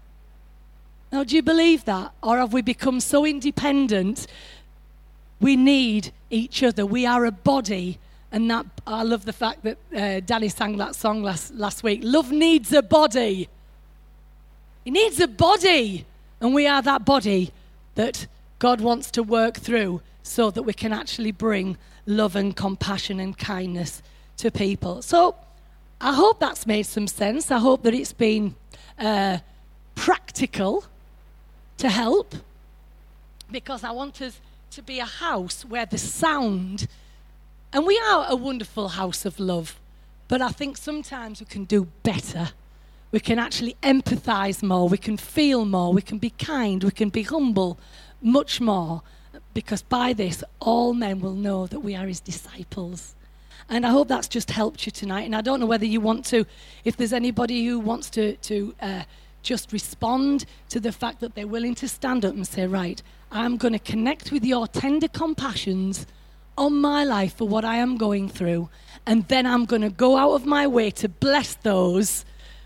Now, 1.12 1.22
do 1.22 1.36
you 1.36 1.42
believe 1.42 1.84
that? 1.84 2.12
Or 2.22 2.38
have 2.38 2.52
we 2.52 2.62
become 2.62 2.98
so 2.98 3.24
independent? 3.24 4.26
We 5.40 5.54
need 5.54 6.12
each 6.30 6.62
other. 6.62 6.84
We 6.84 7.06
are 7.06 7.24
a 7.24 7.30
body 7.30 7.98
and 8.34 8.50
that 8.50 8.66
I 8.84 9.04
love 9.04 9.24
the 9.26 9.32
fact 9.32 9.62
that 9.62 9.78
uh, 9.96 10.18
Danny 10.18 10.48
sang 10.48 10.76
that 10.78 10.96
song 10.96 11.22
last, 11.22 11.54
last 11.54 11.84
week. 11.84 12.00
Love 12.02 12.32
needs 12.32 12.72
a 12.72 12.82
body. 12.82 13.48
It 14.84 14.90
needs 14.90 15.20
a 15.20 15.28
body. 15.28 16.04
And 16.40 16.52
we 16.52 16.66
are 16.66 16.82
that 16.82 17.04
body 17.04 17.52
that 17.94 18.26
God 18.58 18.80
wants 18.80 19.12
to 19.12 19.22
work 19.22 19.58
through 19.58 20.02
so 20.24 20.50
that 20.50 20.64
we 20.64 20.72
can 20.72 20.92
actually 20.92 21.30
bring 21.30 21.78
love 22.06 22.34
and 22.34 22.56
compassion 22.56 23.20
and 23.20 23.38
kindness 23.38 24.02
to 24.38 24.50
people. 24.50 25.00
So 25.00 25.36
I 26.00 26.12
hope 26.12 26.40
that's 26.40 26.66
made 26.66 26.86
some 26.86 27.06
sense. 27.06 27.52
I 27.52 27.58
hope 27.58 27.84
that 27.84 27.94
it's 27.94 28.12
been 28.12 28.56
uh, 28.98 29.38
practical 29.94 30.84
to 31.78 31.88
help 31.88 32.34
because 33.52 33.84
I 33.84 33.92
want 33.92 34.20
us 34.20 34.40
to 34.72 34.82
be 34.82 34.98
a 34.98 35.04
house 35.04 35.64
where 35.64 35.86
the 35.86 35.98
sound 35.98 36.88
and 37.74 37.84
we 37.84 37.98
are 38.08 38.26
a 38.28 38.36
wonderful 38.36 38.90
house 38.90 39.24
of 39.24 39.40
love, 39.40 39.80
but 40.28 40.40
I 40.40 40.50
think 40.50 40.76
sometimes 40.76 41.40
we 41.40 41.46
can 41.46 41.64
do 41.64 41.88
better. 42.04 42.50
We 43.10 43.18
can 43.18 43.40
actually 43.40 43.76
empathize 43.82 44.62
more, 44.62 44.88
we 44.88 44.96
can 44.96 45.16
feel 45.16 45.64
more, 45.64 45.92
we 45.92 46.00
can 46.00 46.18
be 46.18 46.30
kind, 46.30 46.84
we 46.84 46.92
can 46.92 47.08
be 47.08 47.24
humble 47.24 47.76
much 48.22 48.60
more, 48.60 49.02
because 49.54 49.82
by 49.82 50.12
this, 50.12 50.44
all 50.60 50.94
men 50.94 51.20
will 51.20 51.34
know 51.34 51.66
that 51.66 51.80
we 51.80 51.96
are 51.96 52.06
his 52.06 52.20
disciples. 52.20 53.16
And 53.68 53.84
I 53.84 53.90
hope 53.90 54.06
that's 54.06 54.28
just 54.28 54.52
helped 54.52 54.86
you 54.86 54.92
tonight. 54.92 55.22
And 55.22 55.34
I 55.34 55.40
don't 55.40 55.58
know 55.58 55.66
whether 55.66 55.86
you 55.86 56.00
want 56.00 56.24
to, 56.26 56.46
if 56.84 56.96
there's 56.96 57.12
anybody 57.12 57.66
who 57.66 57.80
wants 57.80 58.08
to, 58.10 58.36
to 58.36 58.74
uh, 58.80 59.02
just 59.42 59.72
respond 59.72 60.44
to 60.68 60.78
the 60.78 60.92
fact 60.92 61.20
that 61.20 61.34
they're 61.34 61.46
willing 61.46 61.74
to 61.76 61.88
stand 61.88 62.24
up 62.24 62.34
and 62.34 62.46
say, 62.46 62.66
right, 62.66 63.02
I'm 63.32 63.56
going 63.56 63.72
to 63.72 63.78
connect 63.80 64.30
with 64.30 64.44
your 64.44 64.68
tender 64.68 65.08
compassions 65.08 66.06
on 66.56 66.80
my 66.80 67.04
life 67.04 67.36
for 67.36 67.48
what 67.48 67.64
I 67.64 67.76
am 67.76 67.96
going 67.96 68.28
through. 68.28 68.68
And 69.06 69.26
then 69.28 69.46
I'm 69.46 69.64
going 69.64 69.82
to 69.82 69.90
go 69.90 70.16
out 70.16 70.32
of 70.32 70.46
my 70.46 70.66
way 70.66 70.90
to 70.92 71.08
bless 71.08 71.54
those 71.54 72.24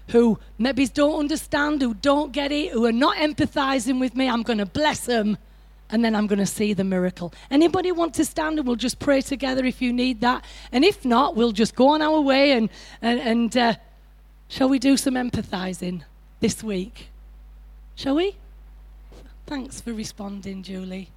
who 0.09 0.39
maybe 0.59 0.87
don't 0.87 1.19
understand, 1.19 1.83
who 1.83 1.95
don't 1.95 2.33
get 2.33 2.53
it, 2.53 2.73
who 2.73 2.87
are 2.87 2.93
not 2.93 3.17
empathizing 3.17 4.01
with 4.01 4.15
me. 4.15 4.29
I'm 4.29 4.43
going 4.43 4.59
to 4.59 4.67
bless 4.67 5.01
them 5.07 5.39
and 5.91 6.05
then 6.05 6.15
I'm 6.15 6.27
going 6.27 6.39
to 6.39 6.47
see 6.47 6.75
the 6.75 6.85
miracle. 6.85 7.33
Anybody 7.51 7.93
want 7.93 8.15
to 8.15 8.25
stand 8.25 8.59
and 8.59 8.67
we'll 8.67 8.77
just 8.77 8.99
pray 8.99 9.21
together 9.23 9.65
if 9.65 9.81
you 9.81 9.93
need 9.93 10.21
that? 10.21 10.45
And 10.71 10.85
if 10.85 11.05
not, 11.05 11.35
we'll 11.35 11.53
just 11.53 11.75
go 11.75 11.89
on 11.89 12.03
our 12.03 12.21
way 12.21 12.53
and, 12.53 12.69
and, 13.01 13.21
and 13.21 13.57
uh, 13.57 13.75
shall 14.49 14.69
we 14.69 14.79
do 14.79 14.97
some 14.97 15.15
empathizing 15.15 16.03
this 16.41 16.63
week? 16.63 17.09
Shall 17.95 18.17
we? 18.17 18.37
Thanks 19.47 19.81
for 19.81 19.93
responding, 19.93 20.63
Julie. 20.63 21.09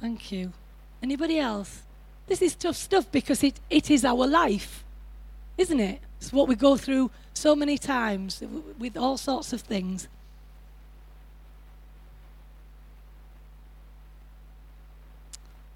Thank 0.00 0.32
you. 0.32 0.52
Anybody 1.02 1.38
else? 1.38 1.82
This 2.26 2.42
is 2.42 2.54
tough 2.54 2.76
stuff 2.76 3.10
because 3.12 3.44
it, 3.44 3.60
it 3.70 3.90
is 3.90 4.04
our 4.04 4.26
life, 4.26 4.84
isn't 5.56 5.80
it? 5.80 6.00
It's 6.18 6.32
what 6.32 6.48
we 6.48 6.54
go 6.54 6.76
through 6.76 7.10
so 7.34 7.54
many 7.54 7.78
times 7.78 8.42
with 8.78 8.96
all 8.96 9.16
sorts 9.16 9.52
of 9.52 9.60
things. 9.60 10.08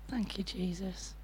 Thank 0.09 0.39
you, 0.39 0.45
Jesus. 0.45 1.15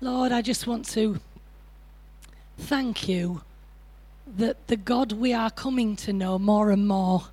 Lord, 0.00 0.32
I 0.32 0.42
just 0.42 0.66
want 0.66 0.86
to 0.90 1.20
thank 2.58 3.08
you 3.08 3.42
that 4.36 4.66
the 4.66 4.76
God 4.76 5.12
we 5.12 5.32
are 5.32 5.50
coming 5.50 5.94
to 5.96 6.12
know 6.12 6.38
more 6.38 6.70
and 6.70 6.88
more 6.88 7.28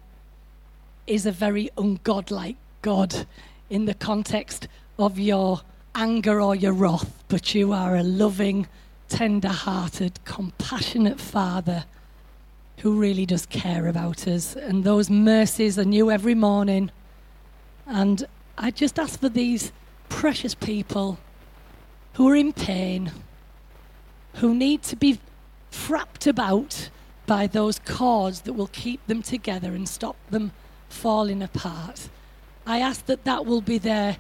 is 1.08 1.26
a 1.26 1.32
very 1.32 1.70
ungodlike 1.76 2.56
God 2.84 3.26
in 3.70 3.86
the 3.86 3.96
context 3.96 4.68
of 5.00 5.18
your 5.18 5.62
anger 5.96 6.40
or 6.40 6.54
your 6.54 6.74
wrath, 6.74 7.24
but 7.28 7.56
you 7.56 7.74
are 7.74 7.96
a 7.96 8.04
loving, 8.04 8.68
tender 9.10 9.50
hearted, 9.50 10.24
compassionate 10.26 11.20
Father 11.20 11.86
who 12.80 13.00
really 13.00 13.26
does 13.26 13.46
care 13.46 13.88
about 13.88 14.28
us. 14.28 14.56
And 14.56 14.84
those 14.84 15.10
mercies 15.10 15.80
are 15.80 15.86
new 15.86 16.12
every 16.12 16.36
morning. 16.36 16.92
And 17.88 18.26
I 18.58 18.70
just 18.70 19.00
ask 19.00 19.20
for 19.20 19.30
these 19.30 19.72
precious 20.10 20.54
people 20.54 21.18
who 22.14 22.30
are 22.30 22.36
in 22.36 22.54
pain, 22.54 23.12
who 24.36 24.54
need 24.54 24.84
to 24.84 24.96
be 24.96 25.20
frapped 25.72 26.28
about 26.28 26.90
by 27.26 27.48
those 27.48 27.80
cords 27.80 28.42
that 28.42 28.54
will 28.54 28.68
keep 28.68 29.06
them 29.08 29.22
together 29.22 29.74
and 29.74 29.88
stop 29.88 30.18
them 30.30 30.52
falling 30.90 31.42
apart. 31.42 32.10
I 32.66 32.80
ask 32.80 33.06
that 33.08 33.26
that 33.26 33.46
will 33.46 33.62
be 33.62 33.78
their, 33.78 34.18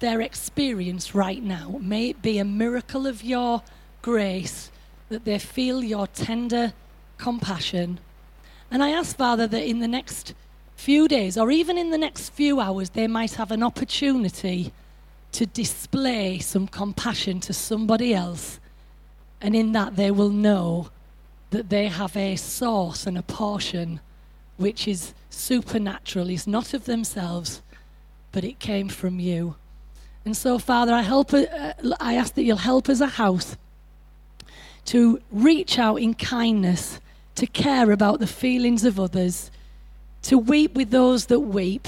their 0.00 0.20
experience 0.20 1.14
right 1.14 1.42
now. 1.42 1.78
May 1.80 2.10
it 2.10 2.22
be 2.22 2.38
a 2.38 2.44
miracle 2.44 3.06
of 3.06 3.24
your 3.24 3.62
grace, 4.02 4.70
that 5.08 5.24
they 5.24 5.38
feel 5.38 5.82
your 5.82 6.06
tender 6.06 6.72
compassion. 7.18 7.98
And 8.70 8.82
I 8.82 8.90
ask, 8.90 9.16
Father, 9.16 9.46
that 9.46 9.64
in 9.64 9.80
the 9.80 9.88
next 9.88 10.34
few 10.74 11.08
days, 11.08 11.38
or 11.38 11.50
even 11.50 11.78
in 11.78 11.90
the 11.90 11.98
next 11.98 12.30
few 12.30 12.60
hours, 12.60 12.90
they 12.90 13.06
might 13.06 13.34
have 13.34 13.50
an 13.50 13.62
opportunity 13.62 14.72
to 15.32 15.46
display 15.46 16.38
some 16.38 16.66
compassion 16.66 17.40
to 17.40 17.52
somebody 17.52 18.14
else. 18.14 18.60
And 19.40 19.54
in 19.54 19.72
that, 19.72 19.96
they 19.96 20.10
will 20.10 20.30
know 20.30 20.90
that 21.50 21.70
they 21.70 21.88
have 21.88 22.16
a 22.16 22.36
source 22.36 23.06
and 23.06 23.16
a 23.16 23.22
portion 23.22 24.00
which 24.56 24.88
is 24.88 25.14
supernatural, 25.30 26.30
is 26.30 26.46
not 26.46 26.74
of 26.74 26.84
themselves, 26.84 27.62
but 28.32 28.44
it 28.44 28.58
came 28.58 28.88
from 28.88 29.20
you. 29.20 29.56
And 30.24 30.36
so, 30.36 30.58
Father, 30.58 30.92
I, 30.92 31.02
help, 31.02 31.32
uh, 31.32 31.72
I 32.00 32.14
ask 32.14 32.34
that 32.34 32.42
you'll 32.42 32.56
help 32.56 32.88
us 32.88 32.96
as 32.96 33.00
a 33.02 33.06
house 33.06 33.56
to 34.86 35.20
reach 35.30 35.78
out 35.78 35.96
in 35.96 36.14
kindness, 36.14 37.00
to 37.36 37.46
care 37.46 37.92
about 37.92 38.18
the 38.18 38.26
feelings 38.26 38.84
of 38.84 38.98
others, 38.98 39.50
to 40.22 40.38
weep 40.38 40.74
with 40.74 40.90
those 40.90 41.26
that 41.26 41.40
weep. 41.40 41.86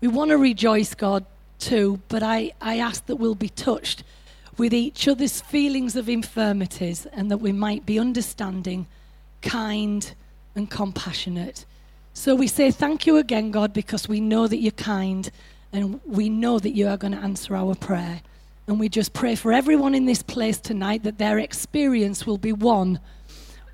We 0.00 0.08
want 0.08 0.30
to 0.30 0.38
rejoice, 0.38 0.94
God, 0.94 1.24
too, 1.58 2.00
but 2.08 2.22
I, 2.22 2.52
I 2.60 2.78
ask 2.78 3.06
that 3.06 3.16
we'll 3.16 3.34
be 3.34 3.48
touched 3.48 4.02
with 4.56 4.72
each 4.72 5.08
other's 5.08 5.40
feelings 5.40 5.96
of 5.96 6.08
infirmities 6.08 7.06
and 7.06 7.30
that 7.30 7.38
we 7.38 7.52
might 7.52 7.84
be 7.84 7.98
understanding, 7.98 8.86
kind, 9.42 10.14
and 10.54 10.70
compassionate. 10.70 11.64
So 12.16 12.36
we 12.36 12.46
say 12.46 12.70
thank 12.70 13.06
you 13.06 13.16
again, 13.16 13.50
God, 13.50 13.72
because 13.72 14.08
we 14.08 14.20
know 14.20 14.46
that 14.46 14.58
you're 14.58 14.70
kind 14.70 15.30
and 15.72 16.00
we 16.06 16.28
know 16.28 16.60
that 16.60 16.70
you 16.70 16.86
are 16.86 16.96
going 16.96 17.12
to 17.12 17.18
answer 17.18 17.56
our 17.56 17.74
prayer. 17.74 18.22
And 18.68 18.78
we 18.78 18.88
just 18.88 19.12
pray 19.12 19.34
for 19.34 19.52
everyone 19.52 19.96
in 19.96 20.06
this 20.06 20.22
place 20.22 20.58
tonight 20.58 21.02
that 21.02 21.18
their 21.18 21.40
experience 21.40 22.24
will 22.24 22.38
be 22.38 22.52
one 22.52 23.00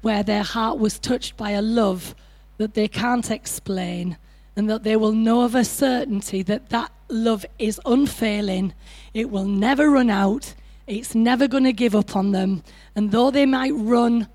where 0.00 0.22
their 0.22 0.42
heart 0.42 0.78
was 0.78 0.98
touched 0.98 1.36
by 1.36 1.50
a 1.50 1.60
love 1.60 2.14
that 2.56 2.72
they 2.72 2.88
can't 2.88 3.30
explain 3.30 4.16
and 4.56 4.70
that 4.70 4.84
they 4.84 4.96
will 4.96 5.12
know 5.12 5.42
of 5.42 5.54
a 5.54 5.64
certainty 5.64 6.42
that 6.42 6.70
that 6.70 6.90
love 7.10 7.44
is 7.58 7.78
unfailing. 7.84 8.72
It 9.12 9.30
will 9.30 9.44
never 9.44 9.90
run 9.90 10.08
out. 10.08 10.54
It's 10.86 11.14
never 11.14 11.46
going 11.46 11.64
to 11.64 11.74
give 11.74 11.94
up 11.94 12.16
on 12.16 12.32
them. 12.32 12.62
And 12.96 13.12
though 13.12 13.30
they 13.30 13.46
might 13.46 13.74
run, 13.74 14.28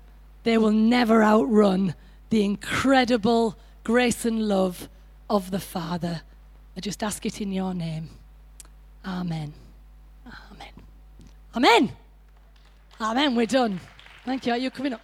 they 0.44 0.56
will 0.56 0.70
never 0.70 1.24
outrun 1.24 1.96
the 2.30 2.44
incredible 2.44 3.58
grace 3.86 4.24
and 4.24 4.48
love 4.48 4.88
of 5.30 5.52
the 5.52 5.60
Father. 5.60 6.22
I 6.76 6.80
just 6.80 7.04
ask 7.04 7.24
it 7.24 7.40
in 7.40 7.52
your 7.52 7.72
name. 7.72 8.10
Amen. 9.04 9.54
Amen. 10.26 10.72
Amen. 11.54 11.92
Amen. 13.00 13.36
We're 13.36 13.46
done. 13.46 13.78
Thank 14.24 14.44
you. 14.44 14.54
Are 14.54 14.58
you 14.58 14.72
coming 14.72 14.94
up? 14.94 15.00